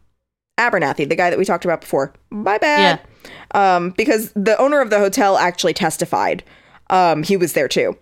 [0.58, 2.14] Abernathy, the guy that we talked about before.
[2.30, 3.02] My bad.
[3.52, 6.44] Um, because the owner of the hotel actually testified.
[6.90, 7.98] Um, he was there too.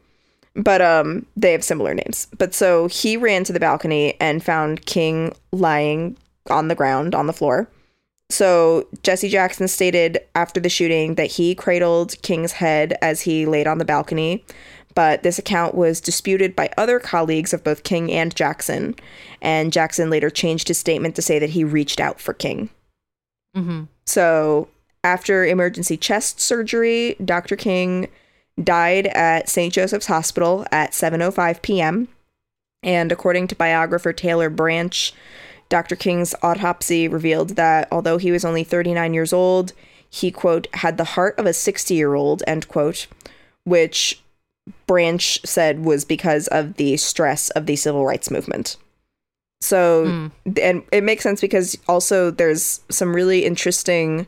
[0.56, 2.28] But um, they have similar names.
[2.38, 6.16] But so he ran to the balcony and found King lying
[6.50, 7.68] on the ground on the floor.
[8.30, 13.68] So Jesse Jackson stated after the shooting that he cradled King's head as he laid
[13.68, 14.44] on the balcony,
[14.96, 18.96] but this account was disputed by other colleagues of both King and Jackson,
[19.42, 22.70] and Jackson later changed his statement to say that he reached out for King.
[23.56, 23.84] Mm-hmm.
[24.06, 24.68] So
[25.04, 27.56] after emergency chest surgery, Dr.
[27.56, 28.08] King
[28.62, 29.74] died at St.
[29.74, 32.08] Joseph's Hospital at 7:05 p.m.
[32.82, 35.14] And according to biographer Taylor Branch,
[35.70, 35.96] Dr.
[35.96, 39.74] King's autopsy revealed that although he was only 39 years old,
[40.10, 43.08] he quote had the heart of a 60-year-old end quote,
[43.64, 44.22] which
[44.88, 48.78] Branch said was because of the stress of the civil rights movement.
[49.62, 50.30] So,
[50.62, 54.28] and it makes sense because also there's some really interesting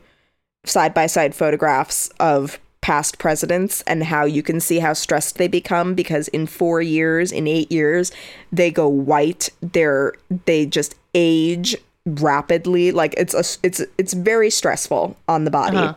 [0.65, 5.47] side by side photographs of past presidents and how you can see how stressed they
[5.47, 8.11] become because in four years, in eight years,
[8.51, 9.49] they go white.
[9.61, 10.13] They're
[10.45, 11.75] they just age
[12.05, 12.91] rapidly.
[12.91, 15.77] Like it's a it's it's very stressful on the body.
[15.77, 15.95] Uh-huh.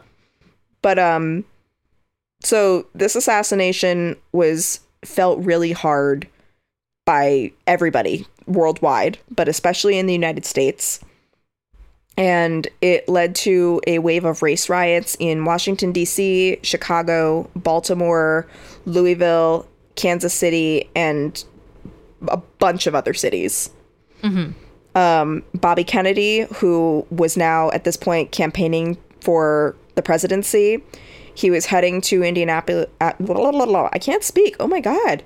[0.80, 1.44] But um
[2.40, 6.28] so this assassination was felt really hard
[7.04, 11.00] by everybody worldwide, but especially in the United States.
[12.16, 18.46] And it led to a wave of race riots in Washington, D.C., Chicago, Baltimore,
[18.86, 21.44] Louisville, Kansas City, and
[22.26, 23.70] a bunch of other cities.
[24.96, 30.82] Um, Bobby Kennedy, who was now at this point campaigning for the presidency,
[31.38, 32.88] he was heading to Indianapolis.
[33.00, 33.88] Uh, blah, blah, blah.
[33.92, 34.56] I can't speak.
[34.58, 35.22] Oh my God.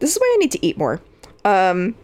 [0.00, 1.00] This is why I need to eat more.
[1.44, 1.94] Um,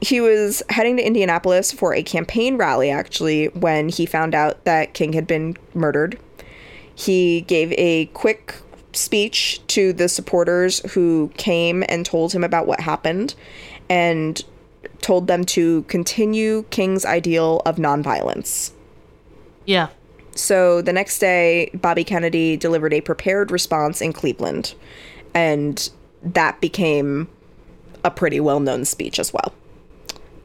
[0.00, 4.94] he was heading to Indianapolis for a campaign rally, actually, when he found out that
[4.94, 6.20] King had been murdered.
[6.94, 8.54] He gave a quick
[8.92, 13.34] speech to the supporters who came and told him about what happened
[13.90, 14.40] and
[15.00, 18.70] told them to continue King's ideal of nonviolence.
[19.64, 19.88] Yeah.
[20.34, 24.74] So the next day, Bobby Kennedy delivered a prepared response in Cleveland,
[25.32, 25.88] and
[26.22, 27.28] that became
[28.04, 29.52] a pretty well known speech as well.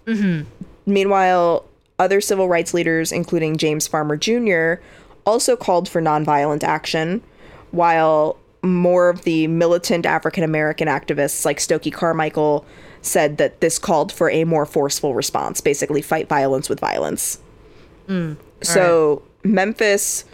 [0.05, 0.47] Mm-hmm.
[0.85, 1.65] Meanwhile,
[1.97, 4.81] other civil rights leaders, including James Farmer Jr.,
[5.25, 7.21] also called for nonviolent action,
[7.71, 12.65] while more of the militant African American activists like Stokely Carmichael
[13.01, 17.39] said that this called for a more forceful response, basically, fight violence with violence.
[18.07, 18.37] Mm.
[18.63, 20.25] so Memphis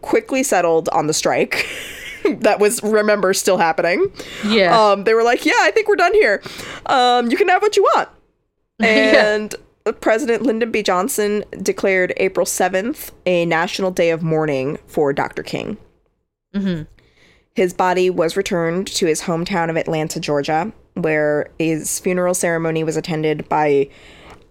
[0.00, 1.68] quickly settled on the strike.
[2.24, 4.12] that was, remember, still happening.
[4.46, 4.78] Yeah.
[4.78, 6.42] Um, they were like, "Yeah, I think we're done here.
[6.86, 8.08] Um, you can have what you want."
[8.80, 9.54] And
[10.00, 10.82] President Lyndon B.
[10.82, 15.42] Johnson declared April seventh a national day of mourning for Dr.
[15.42, 15.76] King.
[17.54, 22.96] His body was returned to his hometown of Atlanta, Georgia, where his funeral ceremony was
[22.96, 23.88] attended by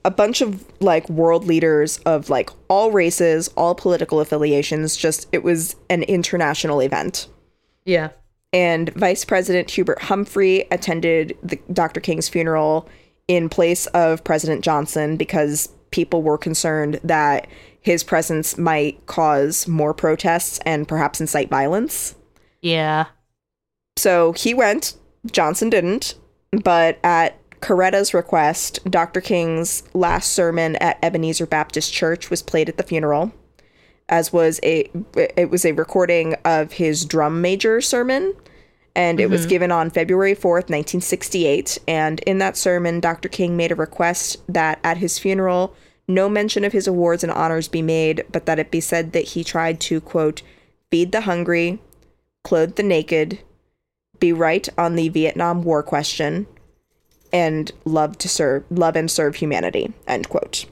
[0.04, 4.96] a bunch of like world leaders of like all races, all political affiliations.
[4.96, 7.28] Just it was an international event
[7.86, 8.10] yeah.
[8.54, 12.00] and Vice President Hubert Humphrey attended the, Dr.
[12.00, 12.88] King's funeral
[13.28, 17.48] in place of President Johnson because people were concerned that
[17.82, 22.16] his presence might cause more protests and perhaps incite violence.
[22.62, 23.06] Yeah.
[23.98, 24.96] So he went,
[25.32, 26.16] Johnson didn't,
[26.52, 29.22] but at Coretta's request, Dr.
[29.22, 33.32] King's last sermon at Ebenezer Baptist Church was played at the funeral,
[34.10, 38.34] as was a it was a recording of his drum major sermon,
[38.96, 39.50] and it was mm-hmm.
[39.50, 43.30] given on February 4th, 1968, and in that sermon, Dr.
[43.30, 45.76] King made a request that at his funeral
[46.08, 49.30] no mention of his awards and honors be made, but that it be said that
[49.30, 50.42] he tried to quote
[50.90, 51.80] feed the hungry,
[52.44, 53.40] clothe the naked,
[54.20, 56.48] be right on the Vietnam War question,
[57.34, 60.66] and love to serve love and serve humanity end quote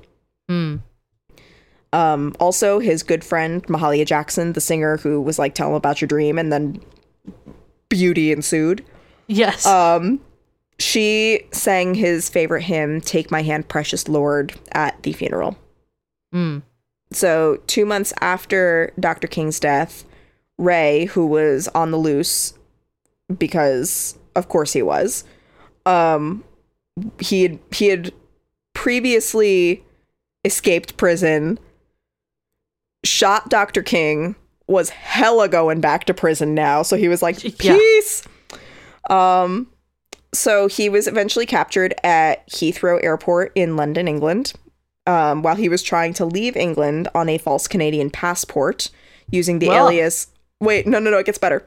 [1.93, 6.01] um also his good friend mahalia jackson the singer who was like tell him about
[6.01, 6.79] your dream and then
[7.89, 8.83] beauty ensued
[9.27, 9.65] Yes.
[10.79, 15.57] she sang his favorite hymn take my hand precious lord at the funeral
[16.33, 16.61] Mm.
[17.11, 20.05] so two months after dr king's death
[20.59, 22.53] ray who was on the loose
[23.37, 25.23] because of course he was
[25.87, 26.43] um
[27.19, 28.13] he had he had
[28.73, 29.83] previously
[30.45, 31.59] escaped prison
[33.03, 34.35] shot dr king
[34.67, 37.73] was hella going back to prison now so he was like Yeah.
[37.75, 38.23] peace
[39.09, 39.67] um
[40.33, 44.53] so he was eventually captured at heathrow airport in london england
[45.07, 48.89] um, while he was trying to leave england on a false canadian passport
[49.31, 49.87] using the Well.
[49.87, 50.27] alias
[50.59, 51.65] wait no no no it gets better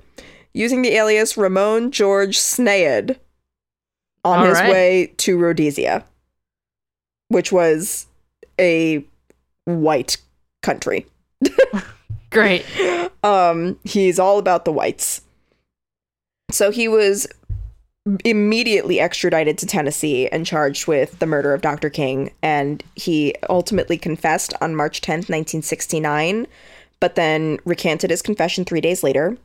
[0.54, 3.18] using the alias ramon george sneyd
[4.24, 4.70] on All his right.
[4.70, 6.04] way to rhodesia
[7.28, 8.06] which was
[8.60, 9.04] a
[9.64, 10.16] white
[10.62, 11.06] country
[12.30, 12.64] Great.
[13.24, 15.22] um he's all about the whites
[16.50, 17.26] so he was
[18.24, 21.88] immediately extradited to Tennessee and charged with the murder of Dr.
[21.88, 26.46] King and he ultimately confessed on March 10th 1969
[27.00, 29.36] but then recanted his confession 3 days later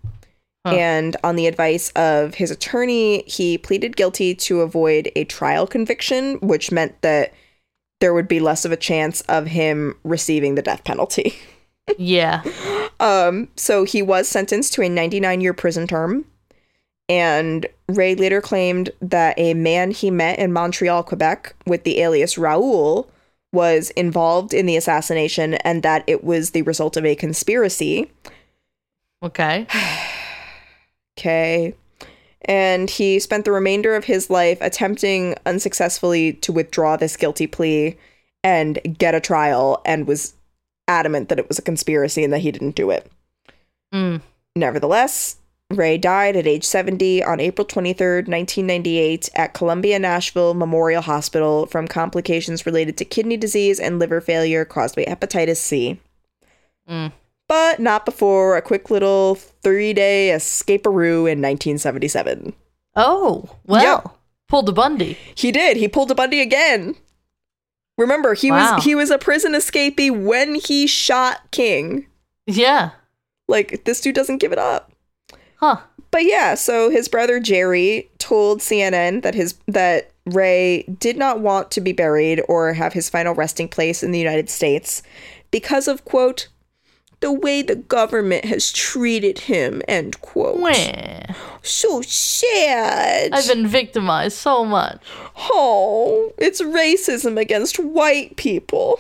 [0.74, 6.36] and on the advice of his attorney he pleaded guilty to avoid a trial conviction
[6.36, 7.34] which meant that
[8.00, 11.36] there would be less of a chance of him receiving the death penalty
[11.98, 12.44] Yeah.
[13.00, 16.26] um, so he was sentenced to a 99 year prison term.
[17.10, 22.38] And Ray later claimed that a man he met in Montreal, Quebec, with the alias
[22.38, 23.10] Raoul,
[23.54, 28.12] was involved in the assassination and that it was the result of a conspiracy.
[29.24, 29.66] Okay.
[31.18, 31.74] Okay.
[32.42, 37.98] And he spent the remainder of his life attempting unsuccessfully to withdraw this guilty plea
[38.44, 40.34] and get a trial and was
[40.88, 43.12] adamant that it was a conspiracy and that he didn't do it.
[43.94, 44.22] Mm.
[44.56, 45.38] Nevertheless,
[45.72, 51.88] Ray died at age 70 on April 23rd, 1998, at Columbia Nashville Memorial Hospital from
[51.88, 56.00] complications related to kidney disease and liver failure caused by hepatitis C.
[56.90, 57.12] Mm.
[57.48, 62.54] But not before a quick little three day escapearoo in 1977.
[62.96, 64.04] Oh, well.
[64.06, 64.14] Yep.
[64.50, 65.18] Pulled a Bundy.
[65.36, 65.78] He did.
[65.78, 66.96] He pulled a Bundy again.
[67.98, 68.76] Remember, he Wow.
[68.76, 72.06] was he was a prison escapee when he shot King.
[72.46, 72.92] Yeah.
[73.48, 74.92] Like this dude doesn't give it up.
[75.58, 75.78] Huh.
[76.12, 81.72] But yeah, so his brother Jerry told CNN that his that Ray did not want
[81.72, 85.02] to be buried or have his final resting place in the United States
[85.52, 86.48] because of quote
[87.20, 90.60] the way the government has treated him end quote.
[90.60, 91.34] Wah.
[91.64, 93.32] So sad.
[93.34, 95.02] I've been victimized so much.
[95.38, 99.00] oh, it's racism against white people.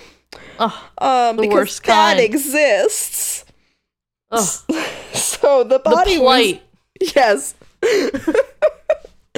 [0.59, 3.45] Oh, Um, The because that exists.
[4.31, 4.63] oh.
[5.13, 6.61] So the The body plight.
[7.01, 7.53] was yes.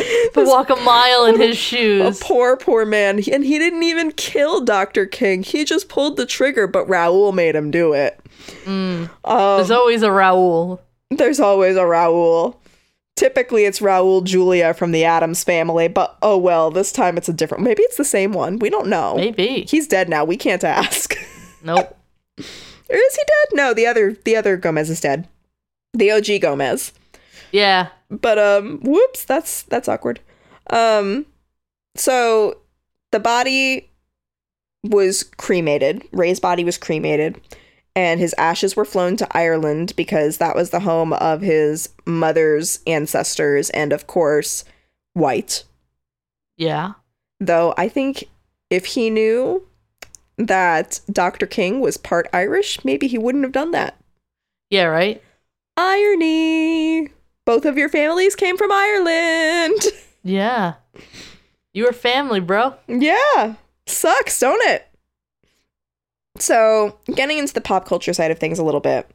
[0.34, 2.20] to walk a mile in his shoes.
[2.22, 3.22] A poor, poor man.
[3.32, 5.06] And he didn't even kill Dr.
[5.06, 5.43] King.
[5.43, 8.20] He just pulled the trigger, but Raoul made him do it.
[8.66, 10.82] Um, There's always a Raoul.
[11.12, 12.60] there's always a Raoul.
[13.16, 17.34] Typically, it's Raul Julia from the Addams family, but oh well, this time it's a
[17.34, 17.66] different.
[17.66, 18.60] Maybe it's the same one.
[18.60, 19.16] We don't know.
[19.18, 19.66] Maybe.
[19.68, 20.24] He's dead now.
[20.24, 21.16] We can't ask.
[21.62, 21.97] Nope.
[22.38, 23.56] or is he dead?
[23.58, 25.28] No, the other the other Gomez is dead.
[25.93, 26.93] The OG Gomez.
[27.52, 27.89] Yeah.
[28.10, 30.20] But um whoops, that's that's awkward.
[30.70, 31.26] Um
[31.95, 32.58] so
[33.12, 33.89] the body
[34.84, 36.04] was cremated.
[36.12, 37.41] Ray's body was cremated
[37.95, 42.80] and his ashes were flown to Ireland because that was the home of his mother's
[42.88, 44.64] ancestors and of course
[45.14, 45.64] white.
[46.58, 46.93] Yeah.
[47.39, 48.26] Though I think
[48.70, 49.66] if he knew
[50.38, 51.45] that Dr.
[51.45, 54.00] King was part Irish, maybe he wouldn't have done that.
[54.70, 55.22] Yeah, right?
[55.76, 57.10] Irony.
[57.50, 59.82] Both of your families came from Ireland.
[60.22, 60.74] Yeah.
[61.74, 62.76] You were family, bro.
[62.88, 63.56] Yeah.
[63.88, 64.86] Sucks, don't it?
[66.38, 69.10] So, getting into the pop culture side of things a little bit.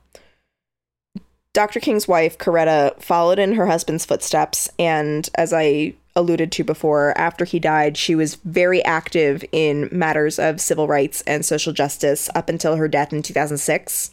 [1.53, 1.79] Dr.
[1.79, 7.45] King's wife, Coretta, followed in her husband's footsteps, and as I alluded to before, after
[7.45, 12.49] he died, she was very active in matters of civil rights and social justice up
[12.49, 14.11] until her death in 2006.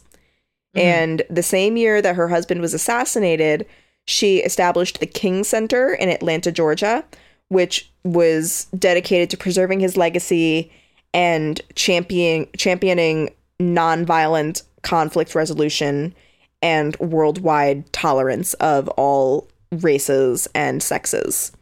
[0.76, 0.78] Mm-hmm.
[0.78, 3.66] And the same year that her husband was assassinated,
[4.06, 7.04] she established the King Center in Atlanta, Georgia,
[7.48, 10.72] which was dedicated to preserving his legacy
[11.14, 13.30] and championing championing
[13.60, 16.14] nonviolent conflict resolution
[16.60, 21.52] and worldwide tolerance of all races and sexes.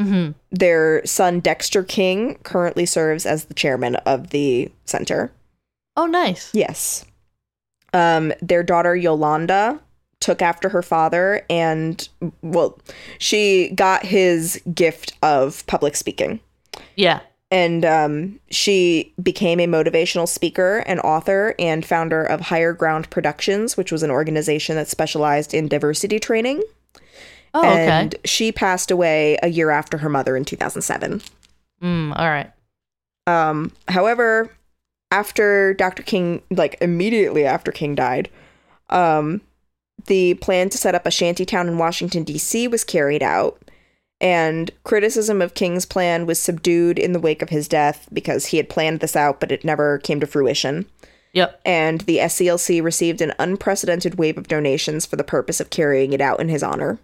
[0.00, 0.32] Mm-hmm.
[0.50, 5.32] Their son Dexter King currently serves as the chairman of the center.
[5.96, 6.54] Oh, nice.
[6.54, 7.04] Yes.
[7.92, 9.80] Um, their daughter Yolanda
[10.20, 12.08] took after her father and
[12.42, 12.78] well,
[13.18, 16.40] she got his gift of public speaking.
[16.96, 17.20] Yeah.
[17.50, 23.76] And um, she became a motivational speaker and author and founder of Higher Ground Productions,
[23.76, 26.62] which was an organization that specialized in diversity training.
[27.54, 27.88] Oh, okay.
[27.88, 31.22] and she passed away a year after her mother in 2007.
[31.82, 32.52] Mm, all right.
[33.26, 34.50] Um, however,
[35.10, 36.02] after Dr.
[36.02, 38.28] King, like immediately after King died,
[38.90, 39.40] um,
[40.08, 42.68] the plan to set up a shantytown in Washington, D.C.
[42.68, 43.62] was carried out.
[44.20, 48.56] And criticism of King's plan was subdued in the wake of his death because he
[48.56, 50.86] had planned this out, but it never came to fruition.
[51.34, 51.60] Yep.
[51.64, 56.20] And the SCLC received an unprecedented wave of donations for the purpose of carrying it
[56.20, 56.98] out in his honor.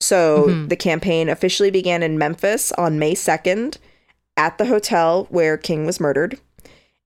[0.00, 0.68] So Mhm.
[0.68, 3.78] the campaign officially began in Memphis on May 2nd
[4.36, 6.38] at the hotel where King was murdered.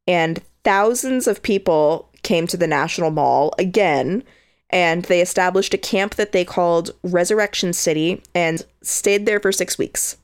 [0.06, 4.24] And thousands of people came to the National Mall again,
[4.72, 9.76] and they established a camp that they called Resurrection City and stayed there for six
[9.78, 10.16] weeks.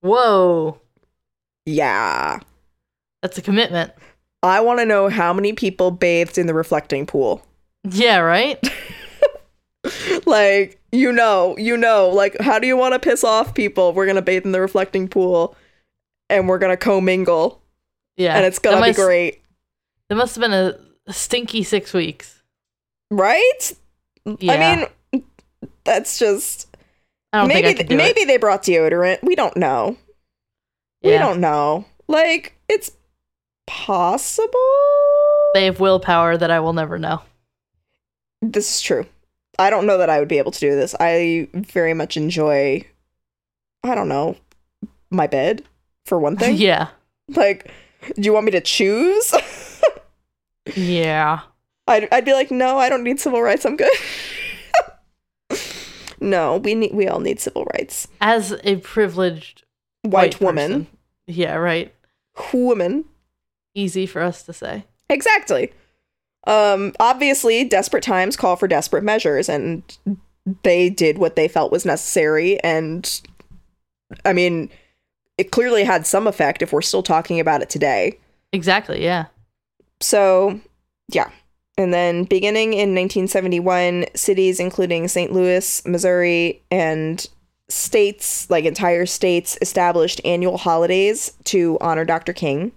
[0.00, 0.80] Whoa.
[1.64, 2.40] Yeah.
[3.22, 3.92] That's a commitment.
[4.42, 7.46] I want to know how many people bathed in the reflecting pool.
[7.88, 8.58] Yeah, right?
[10.26, 14.06] like you know you know like how do you want to piss off people we're
[14.06, 15.54] gonna bathe in the reflecting pool
[16.30, 17.60] and we're gonna commingle
[18.16, 18.34] Yeah.
[18.34, 19.42] and it's gonna That be great
[20.08, 20.54] That must have been
[21.06, 22.42] a stinky six weeks.
[23.10, 23.72] right
[24.40, 24.52] Yeah.
[24.52, 24.58] i
[25.12, 25.24] mean
[25.84, 26.74] that's just
[27.32, 28.26] I don't maybe think I could do maybe it.
[28.26, 29.96] they brought deodorant we don't know
[31.02, 32.92] we don't know like it's
[33.66, 34.50] possible
[35.54, 37.22] They have willpower that I will never know.
[38.42, 39.06] this is true
[39.58, 42.84] i don't know that i would be able to do this i very much enjoy
[43.84, 44.36] i don't know
[45.10, 45.62] my bed
[46.06, 46.88] for one thing yeah.
[47.28, 47.70] Like,
[48.16, 49.32] Do you want me to choose?
[50.76, 51.40] Yeah.
[51.86, 53.64] I'd, I'd be like, no, I don't need civil rights.
[53.64, 53.92] I'm good.
[56.20, 58.08] no, we need we all need civil rights.
[58.20, 59.64] As a privileged
[60.02, 60.86] White, white woman, person.
[61.26, 61.94] Yeah, right.
[62.52, 63.04] woman,
[63.74, 64.84] Easy for us to say.
[65.08, 65.72] exactly.
[66.46, 69.82] Um, obviously, desperate times call for desperate measures, and
[70.62, 72.60] they did what they felt was necessary.
[72.62, 73.20] And
[74.24, 74.68] I mean,
[75.38, 78.18] it clearly had some effect if we're still talking about it today.
[78.52, 79.26] Exactly, yeah.
[80.00, 80.60] So,
[81.08, 81.30] yeah.
[81.76, 85.32] And then beginning in 1971, cities including St.
[85.32, 87.26] Louis, Missouri, and
[87.68, 92.32] states, like entire states, established annual holidays to honor Dr.
[92.32, 92.72] King.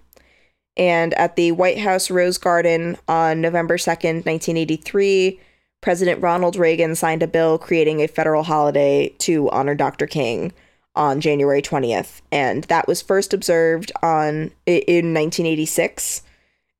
[0.76, 5.40] And at the White House Rose Garden on November 2nd, 1983,
[5.80, 10.06] President Ronald Reagan signed a bill creating a federal holiday to honor Dr.
[10.06, 10.52] King
[10.96, 12.20] on January 20th.
[12.32, 16.22] And that was first observed on in 1986.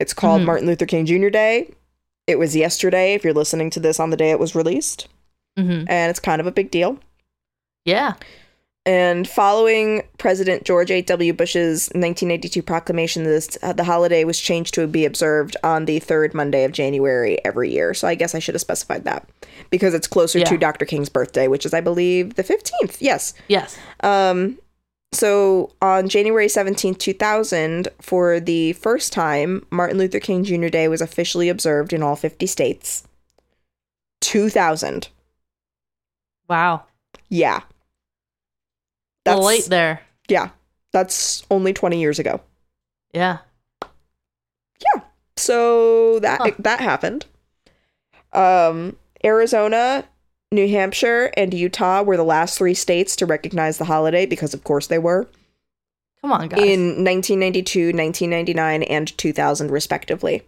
[0.00, 0.46] It's called Mhm.
[0.46, 1.28] Martin Luther King Jr.
[1.28, 1.68] Day.
[2.28, 5.08] It was yesterday if you're listening to this on the day it was released,
[5.56, 6.98] hmm and it's kind of a big deal.
[7.84, 8.14] Yeah.
[8.86, 11.34] And following President George H.W.
[11.34, 16.32] Bush's 1982 proclamation, this uh, the holiday was changed to be observed on the third
[16.32, 17.92] Monday of January every year.
[17.92, 19.28] So I guess I should have specified that
[19.68, 20.86] because it's closer to Dr.
[20.86, 22.96] King's birthday, which is, I believe, the 15th.
[23.00, 23.34] Yes.
[23.48, 23.76] Yes.
[24.00, 24.58] Um,
[25.12, 30.68] so on January 17th, 2000, for the first time, Martin Luther King Jr.
[30.68, 33.04] Day was officially observed in all 50 states.
[34.20, 35.08] 2000.
[36.48, 36.84] Wow.
[37.28, 37.62] Yeah.
[39.26, 40.00] Little late there.
[40.28, 40.50] yeah.
[40.92, 42.40] That's only 20 years ago.
[43.12, 43.38] Yeah.
[44.80, 45.02] Yeah.
[45.36, 46.50] So that Huh.
[46.60, 47.26] that happened.
[48.32, 50.04] Um, Arizona,
[50.50, 54.64] New Hampshire, and Utah were the last three states to recognize the holiday because, of
[54.64, 55.28] course, they were
[56.22, 56.60] Come on, guys.
[56.60, 60.42] in 1992, 1999, and 2000, respectively.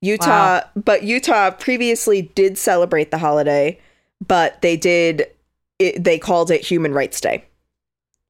[0.00, 3.80] Utah, but Utah previously did celebrate the holiday,
[4.24, 5.26] but they did
[5.78, 7.44] it, they called it Human Rights Day.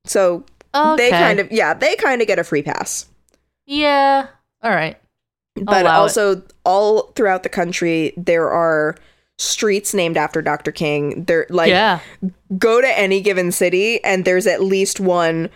[0.05, 0.97] So okay.
[0.97, 3.07] they kind of yeah, they kind of get a free pass.
[3.67, 4.29] Yeah.
[4.63, 4.97] All right.
[5.57, 6.03] but allow it.
[6.03, 8.97] also all throughout the country there are
[9.39, 10.73] streets named after Dr.
[10.73, 11.25] King.
[11.25, 12.01] They're like yeah.
[12.59, 15.49] go to any given city and there's at least one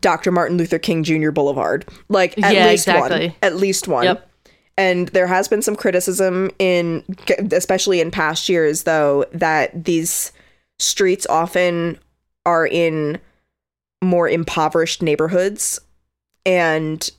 [0.00, 0.30] Dr.
[0.30, 1.30] Martin Luther King Jr.
[1.30, 1.86] Boulevard.
[2.08, 3.28] Like at Yeah, least exactly.
[3.28, 3.36] one.
[3.42, 4.04] At least one.
[4.04, 4.26] Yep.
[4.76, 7.04] And there has been some criticism in
[7.52, 10.32] especially in past years though that these
[10.78, 11.98] streets often
[12.46, 13.18] are in
[14.02, 15.78] more impoverished neighborhoods
[16.46, 17.10] and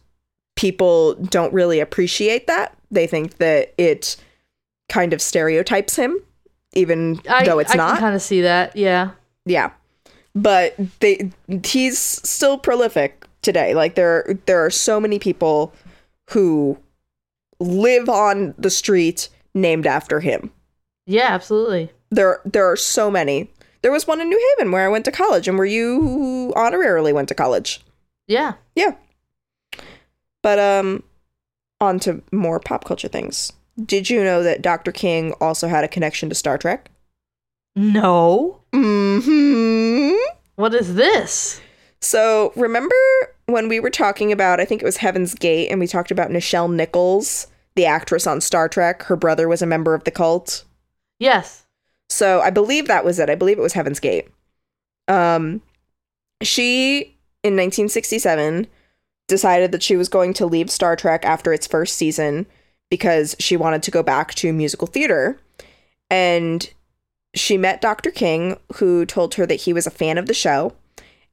[0.56, 2.76] people don't really appreciate that.
[2.90, 4.18] They think that it
[4.92, 6.20] kind of stereotypes him
[6.74, 7.98] even I, though it's I not.
[7.98, 8.76] I kind of see that.
[8.76, 9.12] Yeah.
[9.46, 9.72] Yeah.
[10.34, 11.32] But they
[11.66, 13.74] he's still prolific today.
[13.74, 15.74] Like there there are so many people
[16.30, 16.78] who
[17.60, 20.52] live on the street named after him.
[21.06, 21.92] Yeah, absolutely.
[22.10, 23.50] There there are so many.
[23.82, 27.14] There was one in New Haven where I went to college and where you honorarily
[27.14, 27.82] went to college.
[28.28, 28.54] Yeah.
[28.76, 28.96] Yeah.
[30.42, 31.04] But um
[31.82, 33.52] on to more pop culture things.
[33.86, 34.92] Did you know that Dr.
[34.92, 36.90] King also had a connection to Star Trek?
[37.76, 38.62] No.
[38.74, 40.18] Mhm.
[40.56, 41.62] What is this?
[42.02, 42.96] So remember
[43.46, 46.30] when we were talking about, I think it was Heaven's Gate, and we talked about
[46.30, 49.04] Nichelle Nichols, the actress on Star Trek.
[49.04, 50.64] Her brother was a member of the cult.
[51.20, 51.66] Yes.
[52.10, 53.30] So I believe that was it.
[53.30, 54.28] I believe it was Heaven's Gate.
[55.08, 55.62] Um,
[56.42, 58.68] she in 1967
[59.28, 62.46] decided that she was going to leave Star Trek after its first season
[62.92, 65.40] because she wanted to go back to musical theater,
[66.12, 66.70] and
[67.34, 68.12] she met Dr.
[68.12, 70.74] King, who told her that he was a fan of the show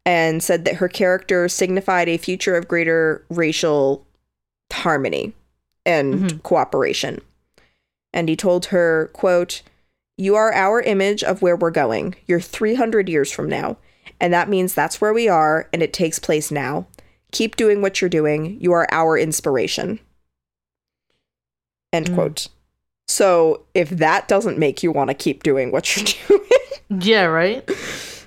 [0.07, 4.07] and said that her character signified a future of greater racial
[4.73, 5.35] harmony
[5.85, 6.43] and Mhm.
[6.45, 7.21] cooperation.
[8.13, 9.63] And he told her, quote,
[10.17, 12.15] "You are our image of where we're going.
[12.27, 13.79] You're 300 years from now,
[14.21, 16.87] and that means that's where we are and it takes place now.
[17.33, 18.57] Keep doing what you're doing.
[18.61, 19.99] You are our inspiration."
[21.93, 22.15] End Mm.
[22.15, 22.49] quote.
[23.07, 27.67] So, if that doesn't make you want to keep doing what you're doing, Yeah, right?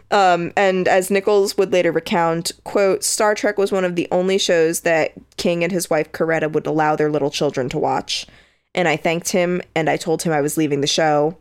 [0.09, 4.37] um, and as Nichols would later recount, quote, Star Trek was one of the only
[4.39, 8.25] shows that King and his wife Coretta would allow their little children to watch.
[8.73, 11.37] And I thanked him and I told him I was leaving the show.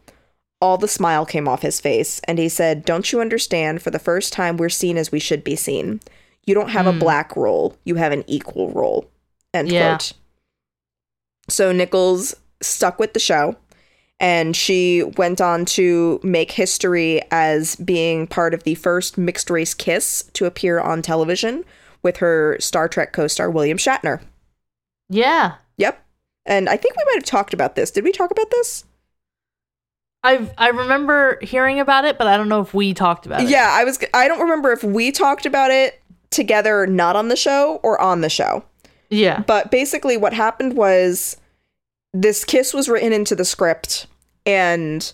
[0.61, 3.81] All the smile came off his face, and he said, Don't you understand?
[3.81, 6.01] For the first time, we're seen as we should be seen.
[6.45, 6.99] You don't have a Hmm.
[6.99, 9.07] black role, you have an equal role.
[9.55, 9.93] End Yeah.
[9.97, 10.13] quote.
[11.51, 13.57] So Nichols stuck with the show
[14.21, 19.73] and she went on to make history as being part of the first mixed race
[19.73, 21.65] kiss to appear on television
[22.03, 24.21] with her Star Trek co star William Shatner.
[25.09, 25.55] Yeah.
[25.79, 26.05] Yep.
[26.47, 27.91] And I think we might have talked about this.
[27.91, 28.85] Did we talk about this?
[30.23, 33.49] I I remember hearing about it, but I don't know if we talked about it.
[33.49, 37.37] Yeah, I was I don't remember if we talked about it together not on the
[37.37, 38.65] show or on the show.
[39.09, 39.41] Yeah.
[39.47, 41.37] But basically what happened was
[42.13, 44.07] this kiss was written into the script
[44.47, 45.13] and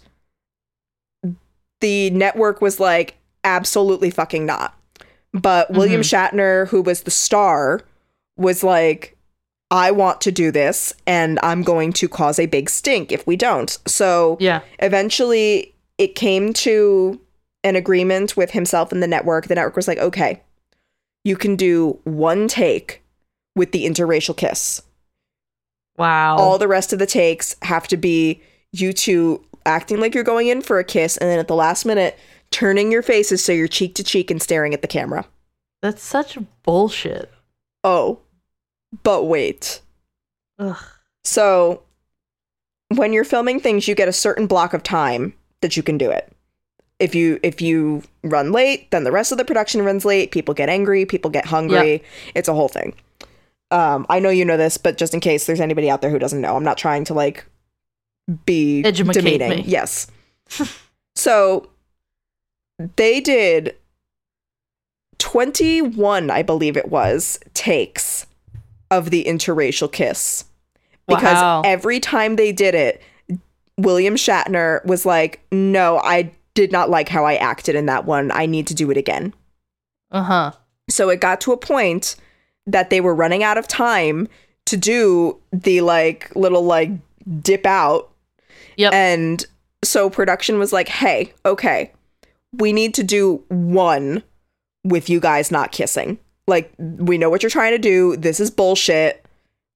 [1.80, 4.74] the network was like absolutely fucking not.
[5.32, 5.76] But mm-hmm.
[5.78, 7.82] William Shatner, who was the star,
[8.36, 9.16] was like
[9.70, 13.36] I want to do this and I'm going to cause a big stink if we
[13.36, 13.76] don't.
[13.86, 14.60] So Yeah.
[14.78, 17.20] eventually it came to
[17.64, 19.48] an agreement with himself and the network.
[19.48, 20.40] The network was like, okay,
[21.24, 23.02] you can do one take
[23.56, 24.82] with the interracial kiss.
[25.98, 26.36] Wow.
[26.36, 28.42] All the rest of the takes have to be
[28.72, 31.84] you two acting like you're going in for a kiss, and then at the last
[31.84, 32.18] minute,
[32.50, 35.24] turning your faces so you're cheek to cheek and staring at the camera.
[35.82, 37.32] That's such bullshit.
[37.84, 38.20] Oh,
[39.02, 39.80] but wait.
[40.58, 40.76] Ugh.
[41.24, 41.82] So,
[42.94, 46.10] when you're filming things, you get a certain block of time that you can do
[46.10, 46.32] it.
[46.98, 50.30] If you if you run late, then the rest of the production runs late.
[50.30, 51.04] People get angry.
[51.04, 52.02] People get hungry.
[52.34, 52.94] It's a whole thing.
[53.70, 56.18] Um, I know you know this, but just in case there's anybody out there who
[56.18, 57.44] doesn't know, I'm not trying to like
[58.44, 59.50] be Edumacate demeaning.
[59.50, 59.64] me.
[59.66, 60.06] Yes.
[61.16, 61.68] so
[62.96, 63.76] they did
[65.18, 68.26] 21, I believe it was, takes
[68.90, 70.44] of the interracial kiss
[71.08, 71.62] because Wow.
[71.64, 73.02] every time they did it,
[73.78, 78.30] William Shatner was like, "No, I did not like how I acted in that one.
[78.30, 79.34] I need to do it again."
[80.10, 80.52] Uh huh.
[80.88, 82.16] So it got to a point
[82.66, 84.28] that they were running out of time
[84.66, 86.90] to do the like little like
[87.40, 88.10] dip out
[88.76, 88.92] Yep.
[88.92, 89.46] and
[89.82, 91.92] so production was like, "Hey, okay.
[92.52, 94.22] We need to do one
[94.84, 96.18] with you guys not kissing.
[96.46, 98.16] Like we know what you're trying to do.
[98.16, 99.24] This is bullshit.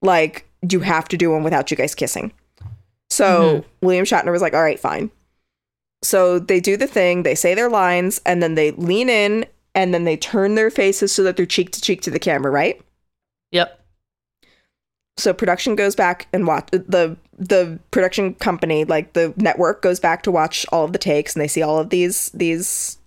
[0.02, 2.32] Like you have to do one without you guys kissing."
[3.08, 3.86] So mm-hmm.
[3.86, 5.10] William Shatner was like, "All right, fine."
[6.02, 9.44] So they do the thing, they say their lines and then they lean in
[9.74, 12.50] and then they turn their faces so that they're cheek to cheek to the camera,
[12.50, 12.80] right?
[13.52, 13.80] yep.
[15.16, 20.22] so production goes back and watch the the production company like the network goes back
[20.22, 22.98] to watch all of the takes and they see all of these these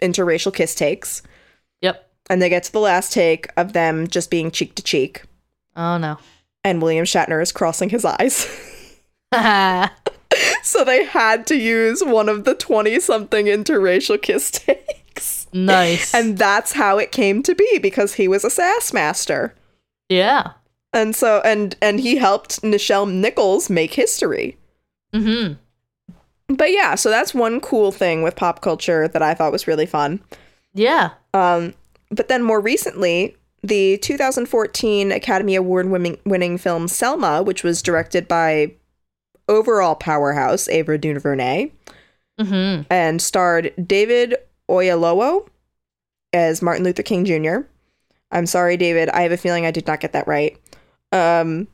[0.00, 1.22] interracial kiss takes
[1.80, 2.08] Yep.
[2.28, 5.22] and they get to the last take of them just being cheek to cheek
[5.76, 6.18] Oh no.
[6.62, 8.46] and William Shatner is crossing his eyes
[10.62, 14.99] so they had to use one of the 20 something interracial kiss takes
[15.52, 16.14] Nice.
[16.14, 19.54] and that's how it came to be because he was a sass master
[20.08, 20.52] yeah.
[20.92, 24.56] and so and and he helped Nichelle Nichols make history
[25.12, 25.54] Mm-hmm.
[26.54, 29.86] But yeah, so that's one cool thing with pop culture that I thought was really
[29.86, 30.20] fun.
[30.74, 31.10] Yeah.
[31.34, 31.74] Um,
[32.10, 38.26] but then more recently, the 2014 Academy Award winning, winning film Selma, which was directed
[38.26, 38.72] by
[39.48, 41.72] overall powerhouse Ava DuVernay
[42.40, 42.82] Mm-hmm.
[42.90, 44.34] and starred David
[44.70, 45.48] Oyelowo
[46.32, 47.66] as Martin Luther King Jr.
[48.30, 49.08] I'm sorry, David.
[49.10, 50.56] I have a feeling I did not get that right.
[51.12, 51.66] Um,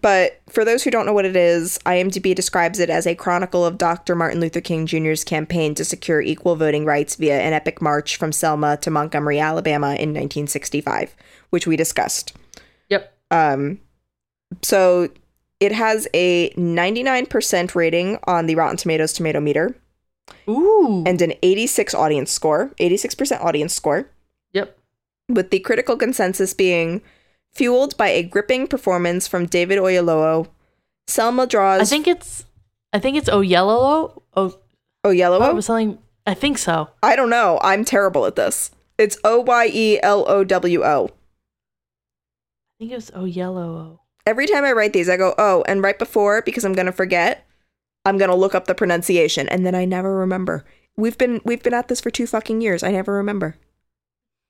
[0.00, 3.64] but for those who don't know what it is, IMDb describes it as a chronicle
[3.64, 4.14] of Dr.
[4.14, 8.32] Martin Luther King Jr.'s campaign to secure equal voting rights via an epic march from
[8.32, 11.14] Selma to Montgomery, Alabama in 1965,
[11.50, 12.34] which we discussed.
[12.88, 13.14] Yep.
[13.30, 13.78] Um,
[14.62, 15.10] so
[15.60, 19.74] it has a 99% rating on the Rotten Tomatoes tomato meter
[20.48, 21.04] Ooh.
[21.06, 24.10] and an 86 audience score, 86% audience score,
[24.52, 24.78] yep.
[25.28, 27.02] with the critical consensus being
[27.52, 30.48] fueled by a gripping performance from David Oyelowo.
[31.06, 31.80] Selma draws.
[31.80, 32.44] I think it's.
[32.92, 34.22] I think it's Oh Yellow.
[34.34, 34.58] Oh,
[35.04, 35.50] Oyelowo.
[35.50, 35.98] it was something.
[36.26, 36.90] I think so.
[37.02, 37.58] I don't know.
[37.62, 38.70] I'm terrible at this.
[38.96, 41.06] It's O Y E L O W O.
[41.06, 41.10] I
[42.78, 44.00] think it was Oh Yellow.
[44.26, 47.46] Every time I write these, I go, oh, and right before, because I'm gonna forget,
[48.04, 50.64] I'm gonna look up the pronunciation, and then I never remember.
[50.96, 52.82] We've been we've been at this for two fucking years.
[52.82, 53.56] I never remember.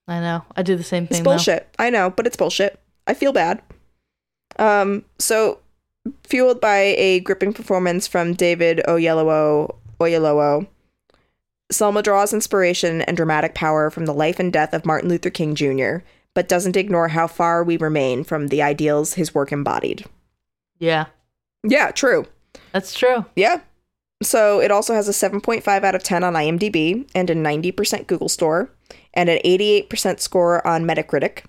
[0.06, 0.44] I know.
[0.56, 1.24] I do the same It's thing.
[1.24, 1.30] though.
[1.30, 1.74] bullshit.
[1.78, 2.78] I know, but it's bullshit.
[3.06, 3.62] I feel bad.
[4.58, 5.60] Um, so
[6.24, 10.66] fueled by a gripping performance from David Oyelowo, Oyelowo,
[11.72, 15.54] Selma draws inspiration and dramatic power from the life and death of Martin Luther King
[15.54, 16.04] Jr.,
[16.34, 20.04] but doesn't ignore how far we remain from the ideals his work embodied.
[20.78, 21.06] Yeah,
[21.62, 22.26] Yeah, true.
[22.74, 23.24] That's true.
[23.36, 23.60] Yeah.
[24.22, 28.28] So it also has a 7.5 out of 10 on IMDb and a 90% Google
[28.28, 28.70] store
[29.14, 31.44] and an 88% score on Metacritic.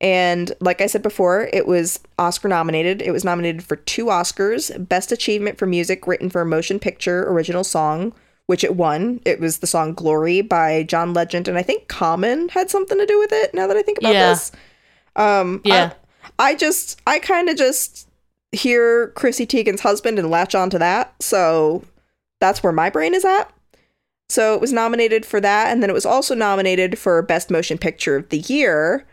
[0.00, 3.02] And like I said before, it was Oscar nominated.
[3.02, 7.28] It was nominated for two Oscars Best Achievement for Music Written for a Motion Picture
[7.30, 8.14] Original Song,
[8.46, 9.20] which it won.
[9.26, 11.48] It was the song Glory by John Legend.
[11.48, 14.14] And I think Common had something to do with it now that I think about
[14.14, 14.30] Yeah.
[14.30, 14.52] this.
[15.16, 15.92] Um, Yeah.
[16.38, 18.08] I just I kind of just
[18.52, 21.14] hear Chrissy Teigen's husband and latch onto that.
[21.22, 21.84] So
[22.40, 23.52] that's where my brain is at.
[24.28, 27.78] So it was nominated for that, and then it was also nominated for Best Motion
[27.78, 29.04] Picture of the Year,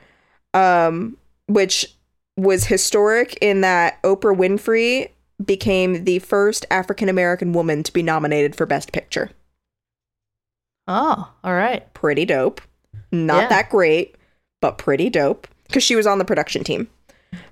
[0.53, 1.95] um, which
[2.35, 5.09] was historic in that Oprah Winfrey
[5.43, 9.31] became the first African American woman to be nominated for Best Picture.
[10.87, 11.91] Oh, all right.
[11.93, 12.61] Pretty dope.
[13.11, 13.47] Not Yeah.
[13.49, 14.15] that great,
[14.61, 16.87] but pretty dope because she was on the production team.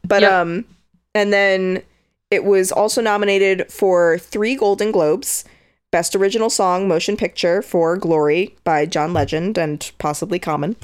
[0.08, 0.32] But Yep.
[0.32, 0.66] um,
[1.16, 1.82] and then
[2.30, 5.46] it was also nominated for three Golden Globes.
[5.92, 10.76] Best Original Song Motion Picture for Glory by John Legend and possibly Common,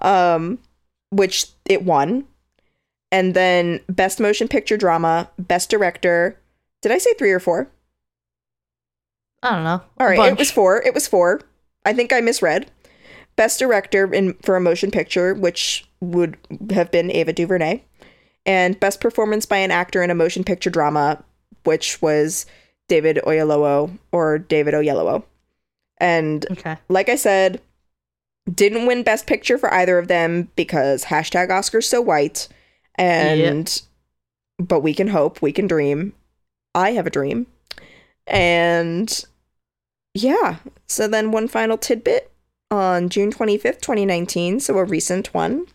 [0.00, 0.58] um,
[1.08, 2.26] which it won.
[3.10, 6.38] And then Best Motion Picture Drama, Best Director.
[6.82, 7.70] Did I say three or four?
[9.42, 9.80] I don't know.
[9.98, 10.82] All right, it was four.
[10.82, 11.40] It was four.
[11.86, 12.70] I think I misread.
[13.36, 16.36] Best Director in for a motion picture, which would
[16.72, 17.84] have been Ava DuVernay,
[18.48, 21.22] and Best Performance by an Actor in a Motion Picture Drama,
[21.64, 22.46] which was
[22.88, 25.22] David Oyelowo or David Oyelowo.
[25.98, 26.76] And Okay.
[26.88, 27.60] like I said,
[28.52, 32.48] didn't win Best Picture for either of them because hashtag Oscars so white.
[32.94, 33.82] And
[34.58, 36.14] but we can hope, we can dream.
[36.74, 37.46] I have a dream.
[38.26, 39.24] And
[40.14, 40.56] yeah.
[40.86, 42.30] So then one final tidbit
[42.70, 45.66] on June 25th, 2019, so a recent one.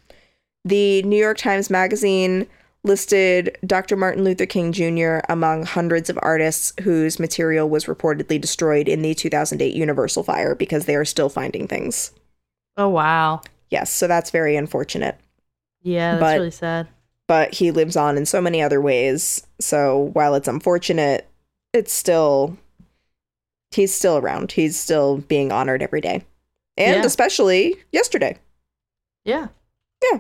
[0.66, 2.48] The New York Times Magazine
[2.84, 3.96] listed Dr.
[3.96, 5.20] Martin Luther King Jr.
[5.30, 10.86] among hundreds of artists whose material was reportedly destroyed in the 2008 Universal fire because
[10.86, 12.12] they are still finding things.
[12.78, 13.42] Oh wow.
[13.70, 15.18] Yes, so that's very unfortunate.
[15.82, 16.88] Yeah, that's But- really sad.
[17.26, 19.48] But he lives on in so many other ways.
[19.62, 21.26] So while it's unfortunate,
[21.72, 22.58] it's still
[23.72, 24.52] he's still around.
[24.52, 26.24] He's still being honored every day.
[26.78, 27.06] And Yeah.
[27.06, 28.38] especially yesterday.
[29.24, 29.48] Yeah.
[30.12, 30.20] Yeah.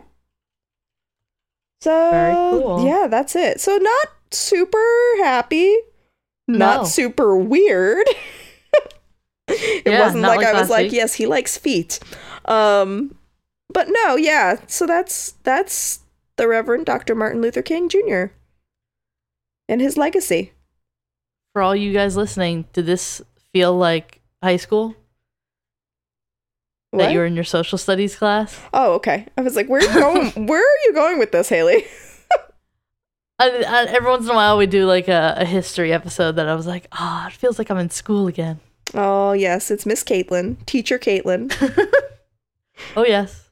[1.83, 2.85] So cool.
[2.85, 3.59] yeah, that's it.
[3.59, 4.83] So not super
[5.17, 5.75] happy,
[6.47, 8.07] not super weird.
[9.47, 10.93] it Yeah, wasn't like, like I was like, week.
[10.93, 11.99] yes, he likes feet.
[12.45, 13.15] Um
[13.73, 14.59] but no, yeah.
[14.67, 15.99] So that's that's
[16.37, 17.15] the Reverend Dr.
[17.15, 18.25] Martin Luther King Jr.
[19.67, 20.53] and his legacy.
[21.53, 24.95] For all you guys listening, did this feel like high school?
[26.93, 27.05] What?
[27.05, 28.59] That you were in your social studies class?
[28.73, 29.25] oh, okay.
[29.35, 30.45] I was like, where are you going?
[30.47, 31.85] where are you going with this, Haley?
[33.39, 36.47] I, I, every once in a while, we do like a, a history episode that
[36.47, 38.59] I was like, ah, it feels like I'm in school again.
[38.93, 41.51] Oh yes, it's Miss Caitlin, teacher Caitlin.
[42.95, 43.49] Oh, yes.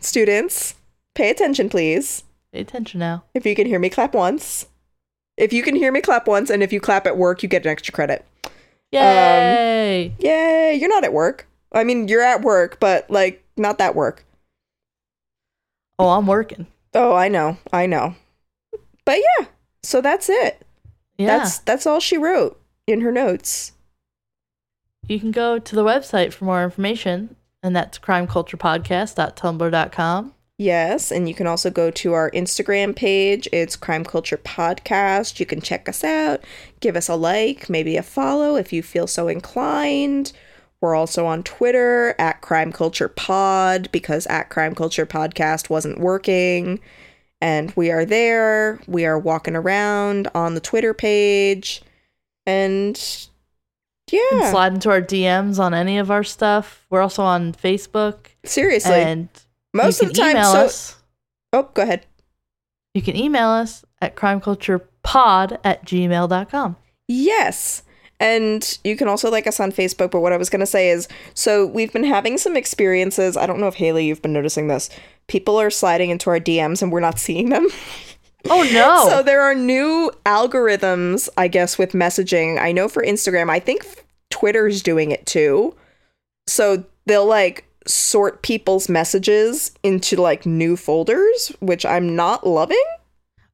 [0.00, 0.74] Students,
[1.14, 2.24] pay attention, please.
[2.52, 3.24] Pay attention now.
[3.34, 4.66] If you can hear me clap once.
[5.36, 7.64] If you can hear me clap once, and if you clap at work, you get
[7.64, 8.24] an extra credit.
[8.90, 10.12] Yay!
[10.18, 11.46] Yay, you're not at work.
[11.72, 14.24] I mean, you're at work, but like, not that work.
[15.98, 16.66] oh, I'm working.
[16.94, 18.14] Oh, I know, I know.
[19.04, 19.46] But yeah,
[19.82, 20.64] so that's it.
[21.18, 21.38] Yeah.
[21.38, 23.72] That's that's all she wrote in her notes.
[25.08, 30.34] you can go to the website for more information, and that's crimeculturepodcast.tumblr.com.
[30.60, 33.48] Yes, and you can also go to our Instagram page.
[33.52, 35.38] It's Crime Culture Podcast.
[35.38, 36.42] You can check us out,
[36.80, 40.32] give us a like, maybe a follow if you feel so inclined.
[40.80, 46.80] We're also on Twitter at Crime Culture Pod because at Crime Culture Podcast wasn't working.
[47.40, 48.80] And we are there.
[48.86, 51.82] We are walking around on the Twitter page.
[52.46, 52.96] And
[54.10, 56.86] yeah, slide into our DMs on any of our stuff.
[56.90, 58.28] We're also on Facebook.
[58.44, 58.94] seriously.
[58.94, 59.28] and
[59.74, 60.64] most of the time, email so.
[60.64, 60.96] us.
[61.52, 62.06] Oh, go ahead.
[62.94, 66.76] You can email us at crimeculturepod at gmail.com.
[67.06, 67.82] Yes.
[68.20, 70.10] And you can also like us on Facebook.
[70.10, 73.36] But what I was going to say is so we've been having some experiences.
[73.36, 74.90] I don't know if Haley, you've been noticing this.
[75.28, 77.68] People are sliding into our DMs and we're not seeing them.
[78.50, 79.08] Oh, no.
[79.08, 82.60] So there are new algorithms, I guess, with messaging.
[82.60, 83.84] I know for Instagram, I think
[84.30, 85.74] Twitter's doing it too.
[86.46, 92.82] So they'll like sort people's messages into like new folders, which I'm not loving.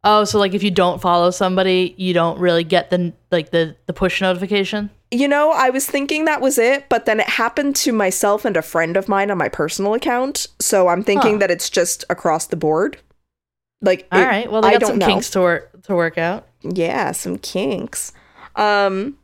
[0.05, 3.77] Oh, so like if you don't follow somebody, you don't really get the like the
[3.87, 4.91] the push notification.
[5.11, 8.57] You know, I was thinking that was it, but then it happened to myself and
[8.57, 10.49] a friend of mine on my personal account.
[10.61, 11.39] So I'm thinking Huh.
[11.39, 12.99] that it's just across the board.
[13.81, 14.51] Like, All it- right.
[14.51, 15.07] Well, they I got don't some know.
[15.07, 16.47] kinks to work to work out.
[16.63, 18.13] yeah, some kinks.
[18.57, 19.19] Um,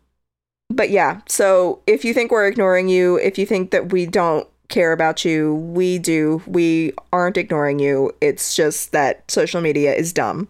[0.69, 1.21] but yeah.
[1.29, 5.25] So if you think we're ignoring you, if you think that we don't care about
[5.25, 6.41] you, we do.
[6.47, 8.13] We aren't ignoring you.
[8.21, 10.47] It's just that social media is dumb,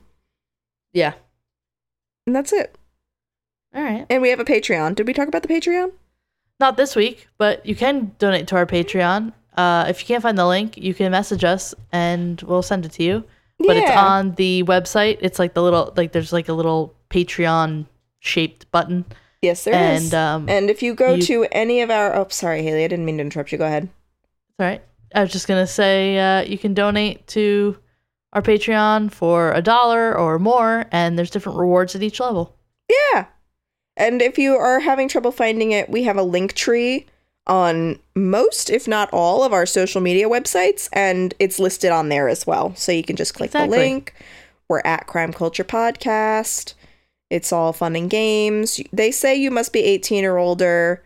[0.92, 1.14] Yeah.
[2.26, 2.76] and that's it.
[3.74, 4.06] All right.
[4.10, 4.94] And we have a Patreon.
[4.96, 5.92] Did we talk about the Patreon?
[6.58, 9.32] Not this week, but you can donate to our Patreon.
[9.56, 12.92] Uh, if you can't find the link, you can message us and we'll send it
[12.92, 13.24] to you.
[13.58, 15.18] but it's on the website.
[15.20, 17.86] It's like the little like there's like a little Patreon
[18.20, 19.04] shaped button.
[19.42, 20.04] Yes, there is.
[20.04, 22.88] and um and if you go you- to any of our, oh, sorry, Haley, I
[22.88, 23.58] didn't mean to interrupt you.
[23.58, 23.88] Go ahead.
[24.58, 24.82] All right.
[25.14, 27.76] I was just gonna say uh, you can donate to
[28.32, 32.56] our Patreon for a dollar or more, and there's different rewards at each level.
[32.88, 33.26] Yeah.
[33.96, 37.06] And if you are having trouble finding it, we have a link tree
[37.46, 42.28] on most, if not all, of our social media websites, and it's listed on there
[42.28, 42.74] as well.
[42.76, 43.76] So you can just click Exactly.
[43.78, 44.14] the link.
[44.68, 46.74] We're at Crime Culture Podcast.
[47.28, 48.80] It's all fun and games.
[48.92, 51.02] They say you must be 18 or older.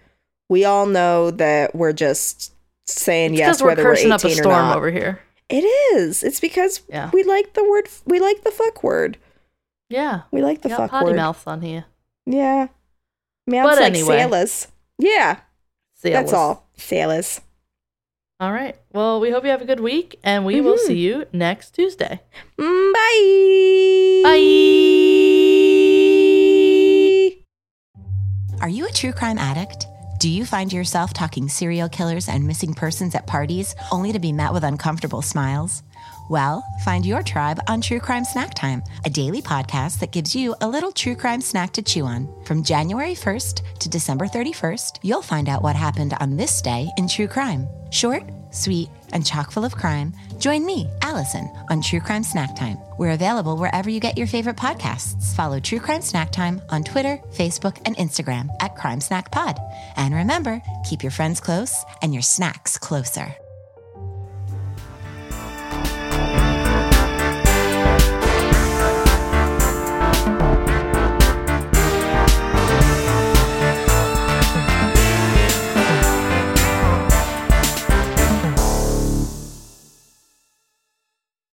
[0.51, 2.53] We all know that we're just
[2.87, 4.77] saying It's yes we're whether we're 18 cursing up a or storm not.
[4.77, 5.21] over here.
[5.49, 5.63] It
[5.97, 6.23] is.
[6.23, 7.11] It's because Yeah.
[7.13, 7.89] we like the word.
[8.07, 9.19] We like the fuck word.
[9.91, 10.23] Yeah.
[10.31, 11.17] We like the got fuck potty word.
[11.17, 11.85] mouths on here.
[12.27, 12.69] Yeah.
[13.47, 14.19] Mouths But like anyway.
[14.19, 14.69] sailors.
[14.99, 15.41] Yeah.
[16.03, 16.67] That's all.
[16.77, 17.41] Sailors.
[18.41, 18.77] All right.
[18.93, 20.87] Well, we hope you have a good week, and we will Mhm.
[20.87, 22.21] see you next Tuesday.
[22.59, 24.29] Mm, Bye.
[27.35, 28.61] Bye.
[28.61, 29.87] Are you a true crime addict?
[30.19, 34.33] Do you find yourself talking serial killers and missing persons at parties only to be
[34.33, 35.83] met with uncomfortable smiles?
[36.31, 40.55] Well, find your tribe on True Crime Snack Time, a daily podcast that gives you
[40.63, 42.33] a little true crime snack to chew on.
[42.45, 47.07] From January 1st to December 31st, you'll find out what happened on this day in
[47.07, 47.69] true crime.
[47.91, 48.23] Short,
[48.53, 50.13] sweet, and chock full of crime.
[50.39, 52.77] Join me, Allison, on True Crime Snack Time.
[52.99, 55.35] We're available wherever you get your favorite podcasts.
[55.35, 59.59] Follow True Crime Snack Time on Twitter, Facebook, and Instagram at Crime Snack Pod.
[59.97, 63.35] And remember, keep your friends close and your snacks closer.